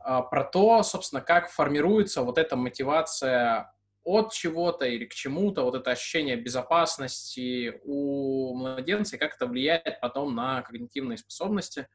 [0.05, 3.73] э, про то, собственно, как формируется вот эта мотивация
[4.07, 9.99] от чего-то или к чему-то, вот это ощущение безопасности у младенца, и как это влияет
[9.99, 11.89] потом на когнитивные способности.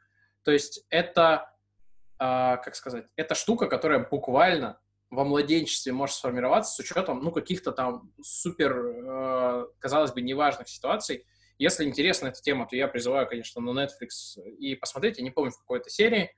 [0.44, 1.50] То есть это,
[2.18, 7.72] э, как сказать, это штука, которая буквально во младенчестве может сформироваться с учетом, ну, каких-то
[7.72, 11.24] там супер, э, казалось бы, неважных ситуаций.
[11.56, 15.50] Если интересна эта тема, то я призываю, конечно, на Netflix и посмотреть, я не помню,
[15.50, 16.30] в какой-то серии,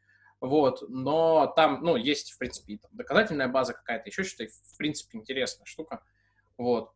[0.49, 5.19] вот, но там, ну, есть, в принципе, там, доказательная база какая-то, еще что-то, в принципе,
[5.19, 6.03] интересная штука,
[6.57, 6.93] вот.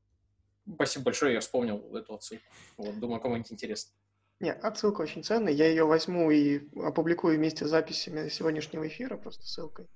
[0.75, 2.45] Спасибо большое, я вспомнил эту отсылку.
[2.77, 3.93] Вот, думаю, кому-нибудь интересно.
[4.41, 5.53] Не, отсылка очень ценная.
[5.53, 9.89] Я ее возьму и опубликую вместе с записями сегодняшнего эфира, просто ссылкой.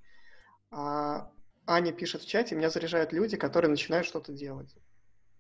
[0.70, 1.30] А
[1.66, 4.74] Аня пишет в чате, меня заряжают люди, которые начинают что-то делать.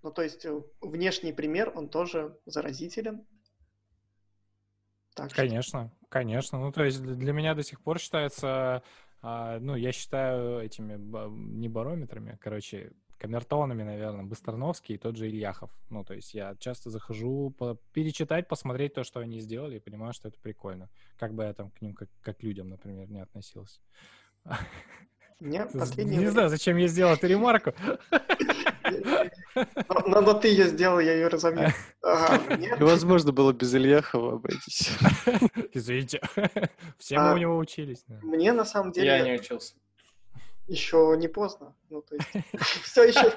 [0.02, 3.26] Ну, то есть э, внешний пример, он тоже заразителен.
[5.14, 6.06] Так конечно, что...
[6.08, 6.58] конечно.
[6.58, 8.82] Ну, то есть для меня до сих пор считается,
[9.20, 10.96] а, ну, я считаю этими
[11.58, 15.70] не барометрами, короче, камертонами, наверное, Быстрановский и тот же Ильяхов.
[15.90, 20.12] Ну, то есть я часто захожу по, перечитать, посмотреть то, что они сделали, и понимаю,
[20.12, 20.90] что это прикольно.
[21.18, 23.80] Как бы я там к ним, как, как к людям, например, не относился.
[25.38, 26.18] Мне последнее...
[26.18, 27.72] Не знаю, зачем я сделал эту ремарку.
[29.54, 31.70] Но, но ты ее сделал, я ее разомнил.
[32.78, 34.90] Возможно, было без Ильяхова обойтись.
[35.72, 36.20] Извините.
[36.98, 38.04] Все мы у него учились.
[38.22, 39.08] Мне на самом деле...
[39.08, 39.74] Я не учился.
[40.68, 41.74] Еще не поздно.
[41.90, 42.28] Ну, то есть,
[42.84, 43.32] все еще...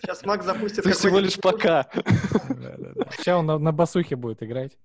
[0.00, 0.84] Сейчас Макс запустит...
[0.84, 1.88] Ты всего лишь пока.
[3.16, 4.76] Сейчас он на басухе будет играть.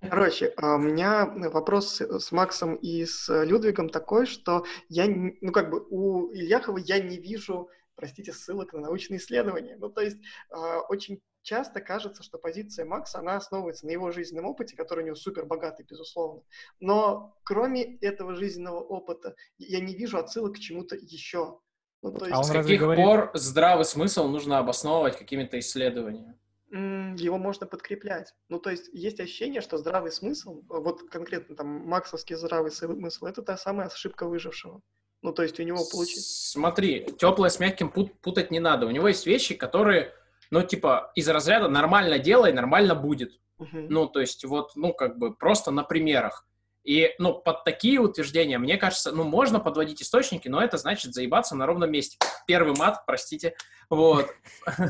[0.00, 5.68] Короче, а, у меня вопрос с Максом и с Людвигом такой, что я, ну как
[5.68, 9.76] бы у Ильяхова я не вижу, простите, ссылок на научные исследования.
[9.76, 10.18] Ну то есть
[10.50, 15.06] а, очень часто кажется, что позиция Макса, она основывается на его жизненном опыте, который у
[15.06, 16.42] него супер богатый, безусловно.
[16.80, 21.60] Но кроме этого жизненного опыта я не вижу отсылок к чему-то еще.
[22.02, 22.40] Ну, то а есть...
[22.40, 23.04] А с каких говорит...
[23.04, 26.36] пор здравый смысл нужно обосновывать какими-то исследованиями?
[26.72, 28.32] его можно подкреплять.
[28.48, 33.42] Ну, то есть есть ощущение, что здравый смысл, вот конкретно там максовский здравый смысл, это
[33.42, 34.80] та самая ошибка выжившего.
[35.22, 36.50] Ну, то есть у него получится...
[36.50, 38.86] Смотри, теплое с мягким пут путать не надо.
[38.86, 40.14] У него есть вещи, которые,
[40.50, 43.38] ну, типа, из разряда нормально делай, нормально будет.
[43.58, 43.86] Угу.
[43.90, 46.46] Ну, то есть вот, ну, как бы просто на примерах.
[46.82, 51.54] И, ну, под такие утверждения, мне кажется, ну, можно подводить источники, но это значит заебаться
[51.54, 52.18] на ровном месте.
[52.46, 53.54] Первый мат, простите.
[53.90, 54.30] Вот.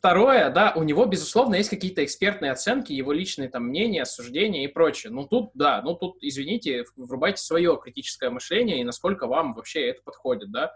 [0.00, 4.66] Второе, да, у него, безусловно, есть какие-то экспертные оценки, его личные там мнения, суждения и
[4.66, 5.12] прочее.
[5.12, 10.00] Ну тут, да, ну тут, извините, врубайте свое критическое мышление и насколько вам вообще это
[10.02, 10.74] подходит, да.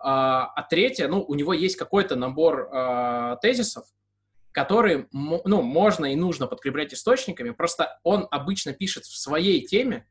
[0.00, 3.84] А, а третье, ну, у него есть какой-то набор а, тезисов,
[4.50, 10.08] которые, ну, можно и нужно подкреплять источниками, просто он обычно пишет в своей теме,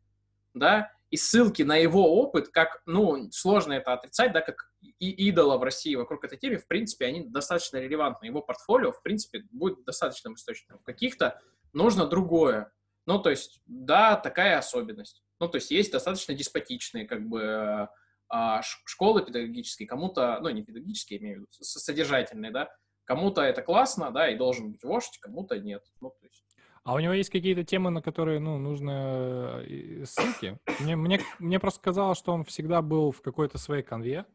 [0.53, 5.57] да, и ссылки на его опыт, как, ну, сложно это отрицать, да, как и идола
[5.57, 8.25] в России вокруг этой темы, в принципе, они достаточно релевантны.
[8.25, 10.79] Его портфолио, в принципе, будет достаточным источником.
[10.83, 11.41] Каких-то
[11.73, 12.71] нужно другое.
[13.05, 15.23] Ну, то есть, да, такая особенность.
[15.39, 17.87] Ну, то есть, есть достаточно деспотичные, как бы,
[18.29, 22.69] а, школы педагогические, кому-то, ну, не педагогические, имею в виду, содержательные, да,
[23.03, 25.83] кому-то это классно, да, и должен быть вождь, кому-то нет.
[26.01, 26.43] Ну, то есть,
[26.85, 30.59] а у него есть какие-то темы, на которые, ну, нужны э, ссылки?
[30.79, 34.25] Мне, мне, мне просто казалось, что он всегда был в какой-то своей конве.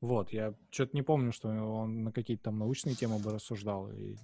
[0.00, 3.90] Вот, я что-то не помню, что он на какие-то там научные темы бы рассуждал.
[3.90, 4.16] И...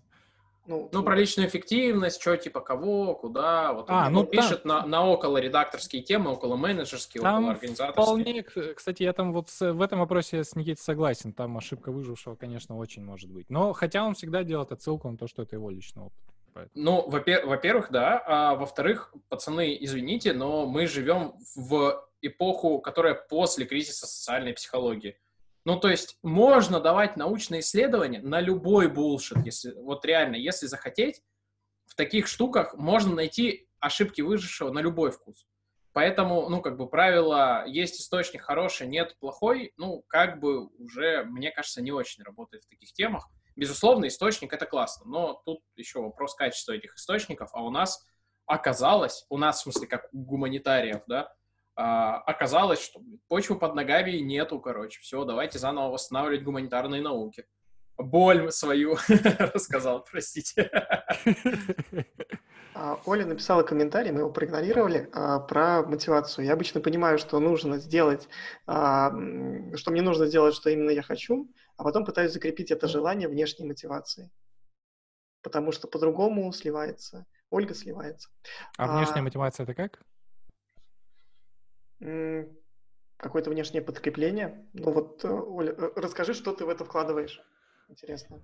[0.66, 3.72] Ну, ну, про личную эффективность, что, типа, кого, куда.
[3.72, 4.82] Вот а, он, ну, он пишет да.
[4.82, 8.44] на, на около редакторские темы, около менеджерские, там около организаторские.
[8.44, 11.32] Вполне, кстати, я там вот с, в этом вопросе с Никитой согласен.
[11.32, 13.50] Там ошибка выжившего, конечно, очень может быть.
[13.50, 16.20] Но хотя он всегда делает отсылку на то, что это его личный опыт.
[16.54, 16.84] Поэтому.
[16.84, 18.22] Ну, во-первых, да.
[18.24, 25.16] А во-вторых, пацаны, извините, но мы живем в эпоху, которая после кризиса социальной психологии.
[25.64, 31.22] Ну, то есть можно давать научные исследования на любой булшит, если вот реально, если захотеть,
[31.86, 35.46] в таких штуках можно найти ошибки выжившего на любой вкус.
[35.92, 41.50] Поэтому, ну, как бы правило, есть источник хороший, нет плохой, ну, как бы уже, мне
[41.50, 43.28] кажется, не очень работает в таких темах.
[43.56, 48.06] Безусловно, источник— это классно, но тут еще вопрос качества этих источников, а у нас
[48.46, 51.34] оказалось, у нас, в смысле, как у гуманитариев, да,
[51.74, 55.00] оказалось, что почвы под ногами нету, короче.
[55.00, 57.46] Все, давайте заново восстанавливать гуманитарные науки.
[57.98, 58.96] Боль свою
[59.54, 60.70] рассказал, простите.
[62.74, 66.46] А, Оля написала комментарий, мы его проигнорировали, а, про мотивацию.
[66.46, 68.28] Я обычно понимаю, что нужно сделать,
[68.66, 69.10] а,
[69.74, 73.66] что мне нужно сделать, что именно я хочу, а потом пытаюсь закрепить это желание внешней
[73.66, 74.30] мотивацией.
[75.42, 77.26] Потому что по-другому сливается.
[77.50, 78.30] Ольга сливается.
[78.78, 80.00] А внешняя мотивация это как?
[83.16, 84.66] Какое-то внешнее подкрепление.
[84.72, 87.40] Ну вот, э, Оля, э, расскажи, что ты в это вкладываешь.
[87.88, 88.42] Интересно.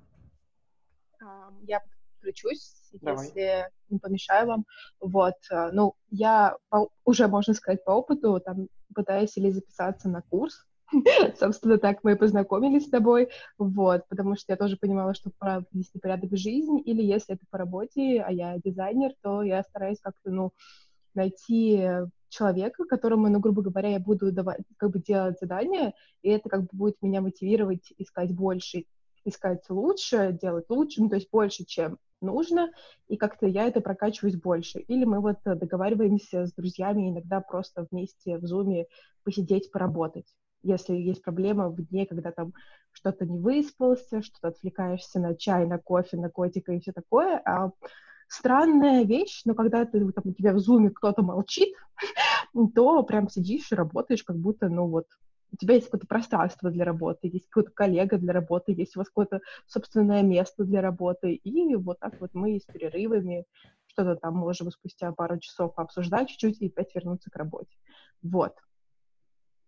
[1.63, 1.83] Я
[2.21, 3.27] подключусь, Давай.
[3.27, 4.67] если не помешаю вам.
[5.01, 10.23] Вот, э, ну, я по, уже, можно сказать, по опыту там пытаюсь или записаться на
[10.23, 10.65] курс,
[11.39, 13.29] Собственно, так мы и познакомились с тобой,
[13.59, 17.45] вот, потому что я тоже понимала, что пора вести порядок в жизнь, или если это
[17.51, 20.53] по работе, а я дизайнер, то я стараюсь как-то, ну,
[21.15, 21.85] найти
[22.29, 26.63] человека, которому, ну, грубо говоря, я буду давать, как бы делать задания, и это как
[26.63, 28.85] бы будет меня мотивировать искать больше,
[29.25, 32.71] искать лучше, делать лучше, ну, то есть больше, чем нужно,
[33.09, 34.81] и как-то я это прокачиваюсь больше.
[34.81, 38.87] Или мы вот договариваемся с друзьями иногда просто вместе в зуме
[39.23, 40.27] посидеть, поработать
[40.63, 42.53] если есть проблема в дне, когда там
[42.93, 47.71] что-то не выспался, что-то отвлекаешься на чай, на кофе, на котика и все такое, а
[48.29, 51.75] странная вещь, но когда ты, там, у тебя в зуме кто-то молчит,
[52.75, 55.07] то прям сидишь и работаешь, как будто, ну вот,
[55.51, 59.09] у тебя есть какое-то пространство для работы, есть какой-то коллега для работы, есть у вас
[59.09, 63.47] какое-то собственное место для работы, и вот так вот мы с перерывами
[63.87, 67.75] что-то там можем спустя пару часов обсуждать чуть-чуть и опять вернуться к работе.
[68.23, 68.55] Вот.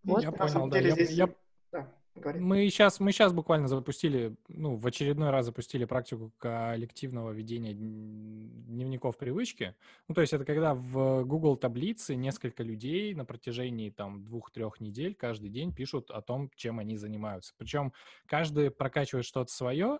[0.03, 0.79] Вот, я понял, да.
[0.79, 1.11] Я, здесь...
[1.11, 1.29] я...
[1.71, 7.73] Да, мы сейчас, мы сейчас буквально запустили, ну, в очередной раз запустили практику коллективного ведения
[7.73, 9.75] дневников привычки.
[10.07, 15.15] Ну, то есть это когда в Google таблице несколько людей на протяжении там двух-трех недель
[15.15, 17.53] каждый день пишут о том, чем они занимаются.
[17.57, 17.93] Причем
[18.25, 19.99] каждый прокачивает что-то свое,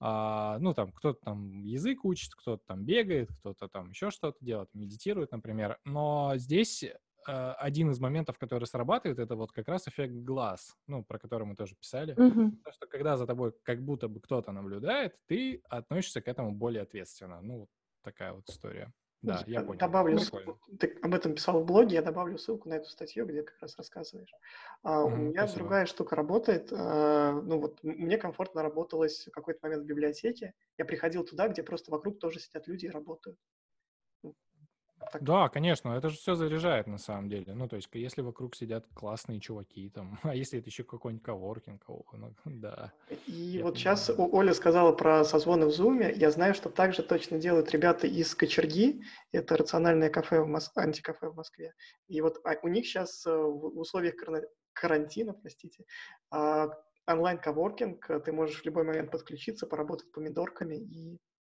[0.00, 4.68] а, ну, там, кто-то там язык учит, кто-то там бегает, кто-то там еще что-то делает,
[4.74, 5.78] медитирует, например.
[5.84, 6.84] Но здесь
[7.26, 11.54] один из моментов, который срабатывает, это вот как раз эффект глаз, ну, про который мы
[11.54, 12.14] тоже писали.
[12.14, 12.50] Mm-hmm.
[12.56, 16.82] Потому что когда за тобой как будто бы кто-то наблюдает, ты относишься к этому более
[16.82, 17.40] ответственно.
[17.40, 17.68] Ну, вот
[18.02, 18.92] такая вот история.
[19.22, 19.78] Да, я понял.
[19.78, 20.18] Добавлю,
[20.80, 23.76] ты об этом писал в блоге, я добавлю ссылку на эту статью, где как раз
[23.76, 24.32] рассказываешь.
[24.82, 25.58] А, mm-hmm, у меня спасибо.
[25.60, 26.72] другая штука работает.
[26.72, 30.54] А, ну вот мне комфортно работалось в какой-то момент в библиотеке.
[30.76, 33.38] Я приходил туда, где просто вокруг тоже сидят люди и работают.
[35.12, 35.22] Так.
[35.24, 37.52] Да, конечно, это же все заряжает на самом деле.
[37.52, 41.82] Ну, то есть, если вокруг сидят классные чуваки, там, а если это еще какой-нибудь коворкинг,
[42.14, 42.92] ну, да.
[43.26, 46.12] И вот сейчас Оля сказала про созвоны в Zoom.
[46.14, 49.02] Я знаю, что также точно делают ребята из Кочерги.
[49.32, 50.70] Это рациональное кафе в Мос...
[50.74, 51.74] антикафе в Москве.
[52.08, 54.14] И вот а, у них сейчас э, в условиях
[54.72, 55.84] карантина, простите,
[56.30, 56.70] а,
[57.06, 61.18] онлайн-коворкинг, ты можешь в любой момент подключиться, поработать помидорками и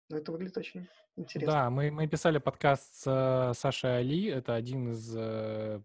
[0.10, 1.54] но это выглядит очень интересно.
[1.54, 4.26] Да, мы, мы писали подкаст с э, Сашей Али.
[4.28, 5.82] Это один из э,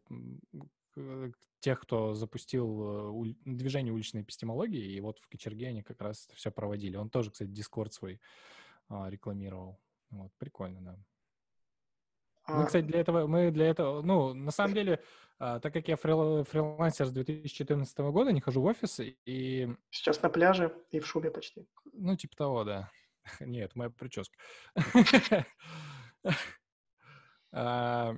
[1.61, 4.93] тех, кто запустил э, движение уличной эпистемологии.
[4.93, 6.97] И вот в Кочерге они как раз все проводили.
[6.97, 8.21] Он тоже, кстати, Дискорд свой
[8.91, 9.79] э, рекламировал.
[10.11, 10.99] Вот, прикольно, да.
[12.49, 15.03] Мы, а кстати, для этого, мы для этого, ну, на самом деле,
[15.39, 19.69] а, так как я фрил, фрилансер с 2014 года, не хожу в офис и...
[19.91, 21.69] Сейчас на пляже и в шубе почти.
[21.93, 22.91] Ну, типа того, да.
[23.41, 24.37] Нет, моя прическа.
[27.53, 28.15] А,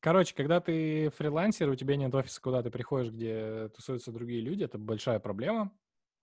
[0.00, 4.64] короче, когда ты фрилансер, у тебя нет офиса, куда ты приходишь, где тусуются другие люди,
[4.64, 5.72] это большая проблема.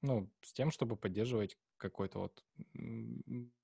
[0.01, 2.43] Ну, с тем, чтобы поддерживать какой-то вот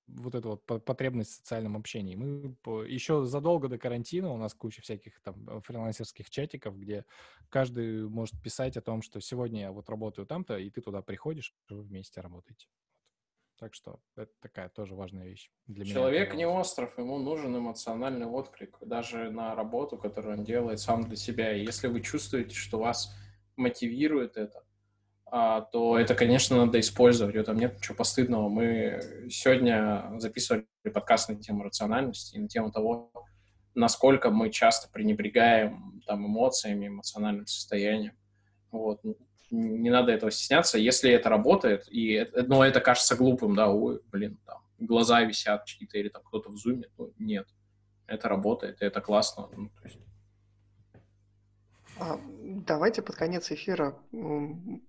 [0.07, 2.15] вот эту вот потребность в социальном общении.
[2.15, 2.55] Мы
[2.87, 7.05] еще задолго до карантина у нас куча всяких там фрилансерских чатиков, где
[7.49, 11.53] каждый может писать о том, что сегодня я вот работаю там-то, и ты туда приходишь,
[11.69, 12.67] вы вместе работаете.
[13.59, 15.93] Так что это такая тоже важная вещь для меня.
[15.93, 21.15] Человек не остров, ему нужен эмоциональный отклик, даже на работу, которую он делает сам для
[21.15, 21.53] себя.
[21.53, 23.15] И если вы чувствуете, что вас
[23.55, 24.63] мотивирует это,
[25.29, 27.35] а, то это, конечно, надо использовать.
[27.35, 28.47] В этом нет ничего постыдного.
[28.47, 33.11] Мы сегодня записывали подкаст на тему рациональности и на тему того,
[33.73, 38.17] насколько мы часто пренебрегаем там, эмоциями, эмоциональным состоянием.
[38.71, 39.01] Вот.
[39.49, 44.37] Не надо этого стесняться, если это работает, и, но это кажется глупым, да, ой, блин,
[44.45, 47.47] там, глаза висят чьи-то или там кто-то в зуме, ну, нет,
[48.07, 49.47] это работает, и это классно.
[49.55, 49.99] Ну, то есть...
[51.99, 52.19] А,
[52.65, 53.97] давайте под конец эфира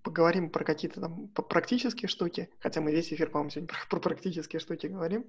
[0.03, 4.87] поговорим про какие-то там практические штуки, хотя мы весь эфир, по-моему, сегодня про, практические штуки
[4.87, 5.25] говорим.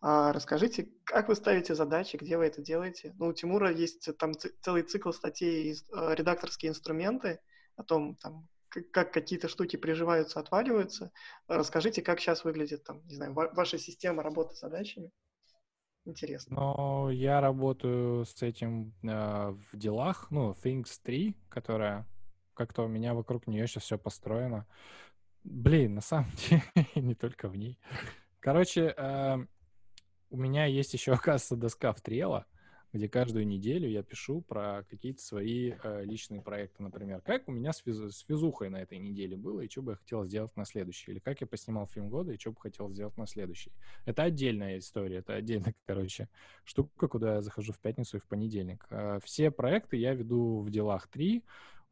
[0.00, 3.14] А расскажите, как вы ставите задачи, где вы это делаете?
[3.18, 7.40] Ну, у Тимура есть там целый цикл статей, э, редакторские инструменты
[7.76, 8.48] о том, там,
[8.82, 11.12] как какие-то штуки приживаются, отваливаются.
[11.48, 15.10] Расскажите, как сейчас выглядит там, не знаю, ваша система работы с задачами.
[16.06, 16.56] Интересно.
[16.56, 22.06] Но я работаю с этим э, в делах, ну, Things 3, которая
[22.52, 24.66] как-то у меня вокруг нее сейчас все построено.
[25.44, 26.62] Блин, на самом деле,
[26.94, 27.78] не только в ней.
[28.40, 29.38] Короче, э,
[30.30, 32.46] у меня есть еще, оказывается, доска в Трело,
[32.94, 37.20] где каждую неделю я пишу про какие-то свои э, личные проекты, например.
[37.22, 39.96] Как у меня с, физ- с физухой на этой неделе было, и что бы я
[39.96, 41.10] хотел сделать на следующий.
[41.10, 43.72] Или как я поснимал фильм года, и что бы хотел сделать на следующий.
[44.04, 46.28] Это отдельная история, это отдельная, короче,
[46.62, 48.86] штука, куда я захожу в пятницу и в понедельник.
[48.90, 51.42] Э, все проекты я веду в делах три.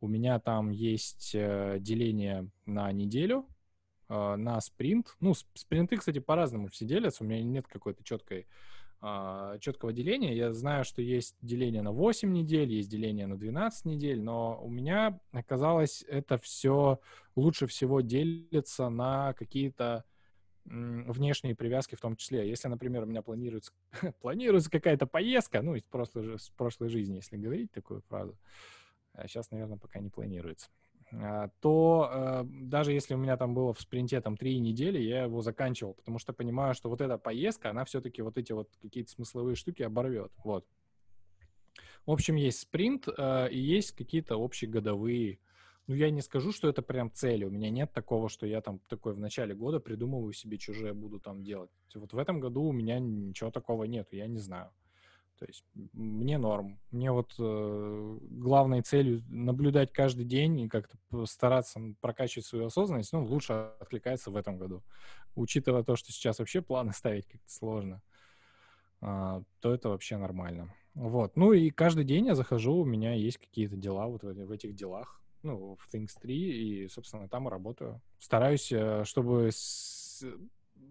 [0.01, 3.49] У меня там есть э, деление на неделю,
[4.09, 5.17] э, на спринт.
[5.19, 7.25] Ну, спринты, кстати, по-разному все делятся.
[7.25, 8.47] У меня нет какой-то четкой
[9.61, 10.33] четкого деления.
[10.33, 14.69] Я знаю, что есть деление на 8 недель, есть деление на 12 недель, но у
[14.69, 17.01] меня оказалось это все
[17.35, 20.05] лучше всего делится на какие-то
[20.65, 22.49] внешние привязки в том числе.
[22.49, 23.73] Если, например, у меня планируется,
[24.21, 28.39] планируется какая-то поездка, ну, из прошлой, с прошлой жизни, если говорить такую фразу,
[29.15, 30.69] а сейчас, наверное, пока не планируется.
[31.15, 35.25] А, то э, даже если у меня там было в спринте там три недели, я
[35.25, 39.11] его заканчивал, потому что понимаю, что вот эта поездка, она все-таки вот эти вот какие-то
[39.11, 40.33] смысловые штуки оборвет.
[40.43, 40.67] Вот.
[42.07, 45.39] В общем, есть спринт э, и есть какие-то общегодовые
[45.89, 47.45] ну, я не скажу, что это прям цель.
[47.45, 51.19] У меня нет такого, что я там такой в начале года придумываю себе, чужие буду
[51.19, 51.71] там делать.
[51.95, 54.71] Вот в этом году у меня ничего такого нет, я не знаю.
[55.43, 56.79] То есть мне норм.
[56.93, 63.25] Мне вот э, главной целью наблюдать каждый день и как-то стараться прокачивать свою осознанность, ну,
[63.25, 64.85] лучше откликается в этом году.
[65.35, 68.03] Учитывая то, что сейчас вообще планы ставить как-то сложно,
[69.01, 70.73] э, то это вообще нормально.
[70.95, 71.35] Вот.
[71.37, 74.77] Ну и каждый день я захожу, у меня есть какие-то дела вот в, в этих
[74.77, 78.01] делах, ну, в Things 3, и, собственно, там и работаю.
[78.21, 80.25] Стараюсь, э, чтобы с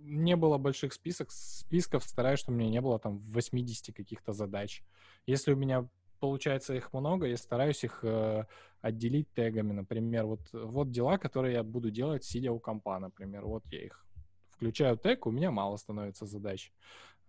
[0.03, 4.83] не было больших список, списков, стараюсь, чтобы у меня не было там 80 каких-то задач.
[5.25, 5.87] Если у меня
[6.19, 8.45] получается их много, я стараюсь их э,
[8.81, 9.73] отделить тегами.
[9.73, 13.45] Например, вот, вот дела, которые я буду делать, сидя у компа, например.
[13.45, 14.05] Вот я их
[14.49, 16.71] включаю тег, у меня мало становится задач.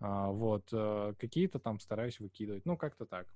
[0.00, 0.68] А, вот.
[0.72, 2.66] Э, какие-то там стараюсь выкидывать.
[2.66, 3.26] Ну, как-то так.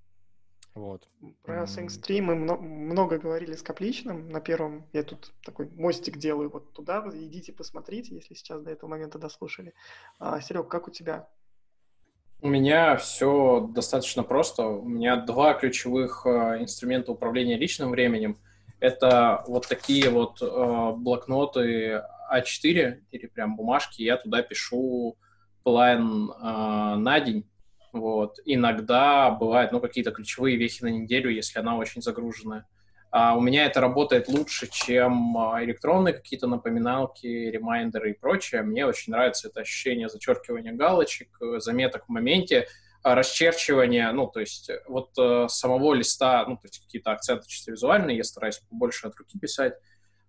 [0.76, 1.08] Вот.
[1.42, 4.86] Про Things мы много говорили с Капличным на первом.
[4.92, 7.02] Я тут такой мостик делаю вот туда.
[7.14, 9.72] Идите посмотрите, если сейчас до этого момента дослушали.
[10.18, 11.30] А, Серег, как у тебя?
[12.42, 14.66] У меня все достаточно просто.
[14.66, 18.36] У меня два ключевых э, инструмента управления личным временем.
[18.78, 24.02] Это вот такие вот э, блокноты А4 или прям бумажки.
[24.02, 25.16] Я туда пишу
[25.62, 27.46] план э, на день
[28.00, 28.38] вот.
[28.44, 32.66] Иногда бывают ну, какие-то ключевые вехи на неделю, если она очень загруженная.
[33.10, 38.62] А у меня это работает лучше, чем а, электронные какие-то напоминалки, ремайдеры и прочее.
[38.62, 42.66] Мне очень нравится это ощущение зачеркивания галочек, э, заметок в моменте,
[43.02, 47.48] а, расчерчивания, ну, то есть э, вот э, самого листа, ну, то есть какие-то акценты
[47.48, 49.74] чисто визуальные, я стараюсь побольше от руки писать.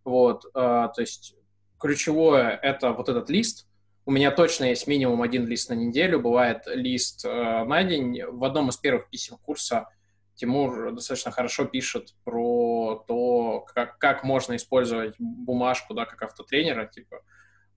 [0.06, 1.36] Вот, то есть
[1.78, 3.67] ключевое— это вот этот лист,
[4.08, 8.24] у меня точно есть минимум один лист на неделю, бывает лист э, на день.
[8.24, 9.90] В одном из первых писем курса
[10.36, 17.22] Тимур достаточно хорошо пишет про то, как, как можно использовать бумажку, да, как автотренера, типа.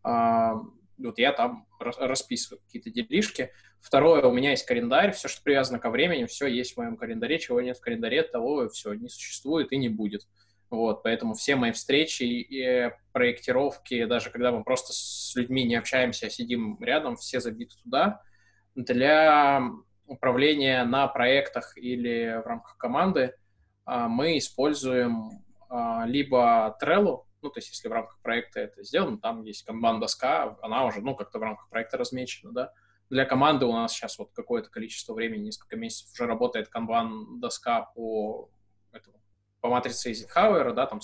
[0.05, 0.53] Э,
[0.99, 3.51] вот я там расписываю какие-то делишки.
[3.81, 7.41] Второе, у меня есть календарь, все, что привязано ко времени, все есть в моем календаре,
[7.41, 10.29] чего нет в календаре, того все не существует и не будет.
[10.71, 16.27] Вот, поэтому все мои встречи и проектировки, даже когда мы просто с людьми не общаемся,
[16.27, 18.23] а сидим рядом, все забиты туда.
[18.77, 19.63] Для
[20.07, 23.35] управления на проектах или в рамках команды
[23.85, 25.31] а, мы используем
[25.69, 30.57] а, либо Trello, ну, то есть если в рамках проекта это сделано, там есть канбан-доска,
[30.63, 32.73] она уже, ну, как-то в рамках проекта размечена, да.
[33.09, 38.51] Для команды у нас сейчас вот какое-то количество времени, несколько месяцев уже работает канбан-доска по
[39.61, 41.01] по матрице Эйзенхауэра, да, там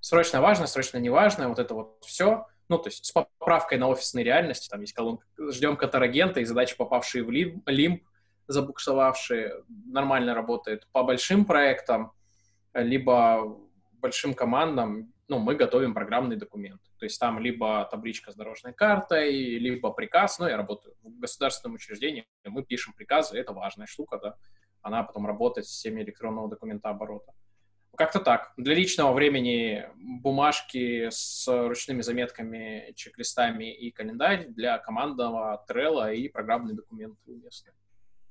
[0.00, 4.24] срочно важно, срочно неважно, вот это вот все, ну, то есть с поправкой на офисные
[4.24, 8.02] реальности, там есть колонка «Ждем катарагента» и задачи, попавшие в лимб, лимб
[8.48, 10.86] забуксовавшие, нормально работает.
[10.92, 12.12] По большим проектам,
[12.74, 13.58] либо
[13.92, 16.80] большим командам, ну, мы готовим программный документ.
[16.98, 20.38] То есть там либо табличка с дорожной картой, либо приказ.
[20.38, 24.36] Ну, я работаю в государственном учреждении, мы пишем приказы, это важная штука, да.
[24.82, 27.32] Она потом работает в системе электронного документа оборота.
[27.96, 28.52] Как-то так.
[28.56, 34.46] Для личного времени бумажки с ручными заметками, чек-листами и календарь.
[34.48, 37.72] Для командного трелла и программные документы уместны.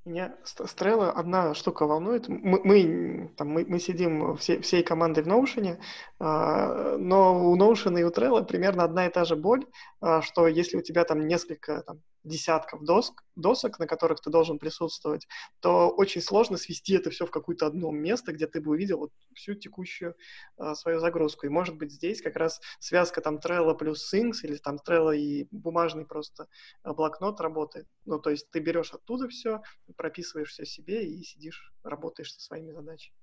[0.04, 2.26] Меня Стрелла одна штука волнует.
[2.26, 5.78] Мы, мы, там, мы, мы сидим все, всей командой в Notion,
[6.18, 9.64] э, но у Notion и у Trello примерно одна и та же боль,
[10.00, 14.58] э, что если у тебя там несколько там, десятков доск, досок, на которых ты должен
[14.58, 15.26] присутствовать,
[15.60, 19.12] то очень сложно свести это все в какое-то одно место, где ты бы увидел вот
[19.34, 20.16] всю текущую
[20.56, 21.46] а, свою загрузку.
[21.46, 25.48] И может быть здесь как раз связка там Trello плюс Things или там Trello и
[25.50, 26.48] бумажный просто
[26.82, 27.88] а, блокнот работает.
[28.04, 29.62] Ну, то есть ты берешь оттуда все,
[29.96, 33.16] прописываешь все себе и сидишь, работаешь со своими задачами.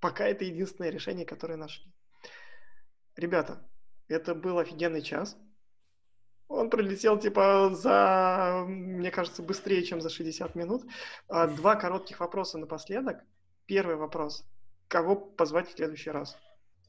[0.00, 1.92] Пока это единственное решение, которое нашли.
[3.14, 3.68] Ребята,
[4.08, 5.36] это был офигенный час.
[6.52, 10.84] Он пролетел, типа, за, мне кажется, быстрее, чем за 60 минут.
[11.26, 13.24] А, два коротких вопроса напоследок.
[13.64, 14.44] Первый вопрос.
[14.86, 16.36] Кого позвать в следующий раз?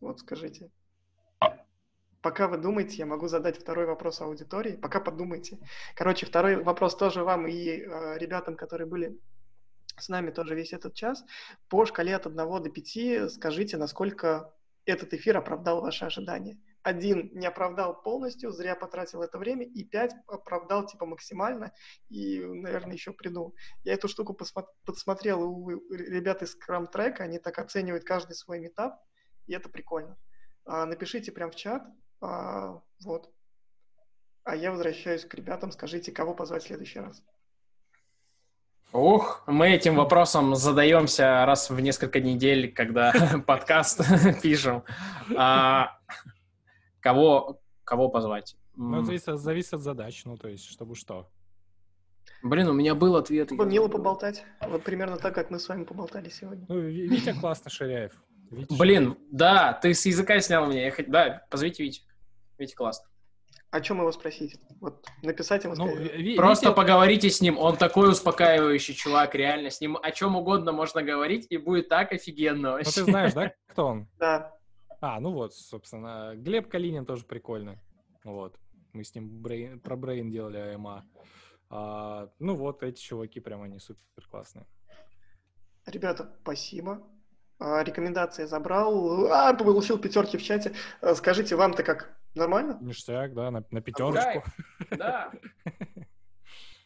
[0.01, 0.69] Вот скажите.
[2.21, 4.75] Пока вы думаете, я могу задать второй вопрос аудитории.
[4.75, 5.59] Пока подумайте.
[5.95, 9.17] Короче, второй вопрос тоже вам и э, ребятам, которые были
[9.97, 11.23] с нами тоже весь этот час.
[11.69, 14.53] По шкале от 1 до 5 скажите, насколько
[14.85, 20.13] этот эфир оправдал ваши ожидания один не оправдал полностью, зря потратил это время, и пять
[20.27, 21.73] оправдал типа максимально,
[22.09, 23.55] и, наверное, еще приду.
[23.83, 24.37] Я эту штуку
[24.85, 28.99] подсмотрел у ребят из Scrum Track, они так оценивают каждый свой метап,
[29.47, 30.17] и это прикольно.
[30.65, 31.83] А, напишите прям в чат,
[32.21, 33.31] а, вот.
[34.43, 37.23] А я возвращаюсь к ребятам, скажите, кого позвать в следующий раз.
[38.91, 43.13] Ух, мы этим вопросом задаемся раз в несколько недель, когда
[43.47, 44.01] подкаст
[44.41, 44.83] пишем.
[47.03, 48.55] Кого, кого позвать?
[48.77, 51.29] Ну, зависит, зависит от задач, ну, то есть, чтобы что.
[52.41, 53.49] Блин, у меня был ответ.
[53.49, 54.45] Чтобы мило поболтать.
[54.65, 56.65] Вот примерно так, как мы с вами поболтали сегодня.
[56.69, 58.13] Ну, Витя классно, Ширяев.
[58.51, 59.17] Витя Блин, Ширяев.
[59.31, 60.85] да, ты с языка снял меня.
[60.85, 61.09] Я хоть...
[61.09, 62.03] Да, позовите Витю.
[62.57, 63.05] Витя классно.
[63.69, 64.57] О чем его спросить?
[64.79, 65.75] Вот написать ему.
[65.75, 66.75] Ну, Ви- Просто Витя...
[66.75, 67.57] поговорите с ним.
[67.57, 69.69] Он такой успокаивающий чувак, реально.
[69.71, 73.01] С ним о чем угодно можно говорить, и будет так офигенно вообще.
[73.01, 74.07] Ну, ты знаешь, да, кто он?
[74.19, 74.53] Да.
[75.05, 77.77] А, ну вот, собственно, Глеб Калинин тоже прикольно.
[78.23, 78.57] Вот.
[78.93, 81.05] Мы с ним brain, про Brain делали AMA.
[81.69, 84.65] А, ну вот, эти чуваки прям они супер классные.
[85.85, 87.03] Ребята, спасибо.
[87.59, 89.25] А, рекомендации забрал.
[89.29, 90.73] А, получил пятерки в чате.
[91.01, 92.17] А, скажите, вам-то как?
[92.33, 92.77] Нормально?
[92.79, 94.49] Ништяк, да, на, на пятерочку.
[94.89, 95.33] Да.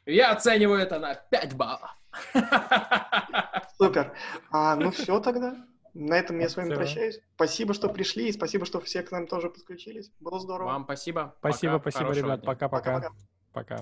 [0.07, 1.95] Я оцениваю это на 5 баллов.
[3.77, 4.11] Супер.
[4.49, 5.55] А, ну все тогда.
[5.93, 7.19] На этом я с вами прощаюсь.
[7.35, 10.11] Спасибо, что пришли, и спасибо, что все к нам тоже подключились.
[10.19, 10.67] Было здорово.
[10.67, 11.35] Вам спасибо.
[11.39, 11.91] Спасибо, пока.
[11.91, 12.45] спасибо, Хорошего ребят.
[12.45, 13.09] Пока-пока.
[13.53, 13.77] Пока.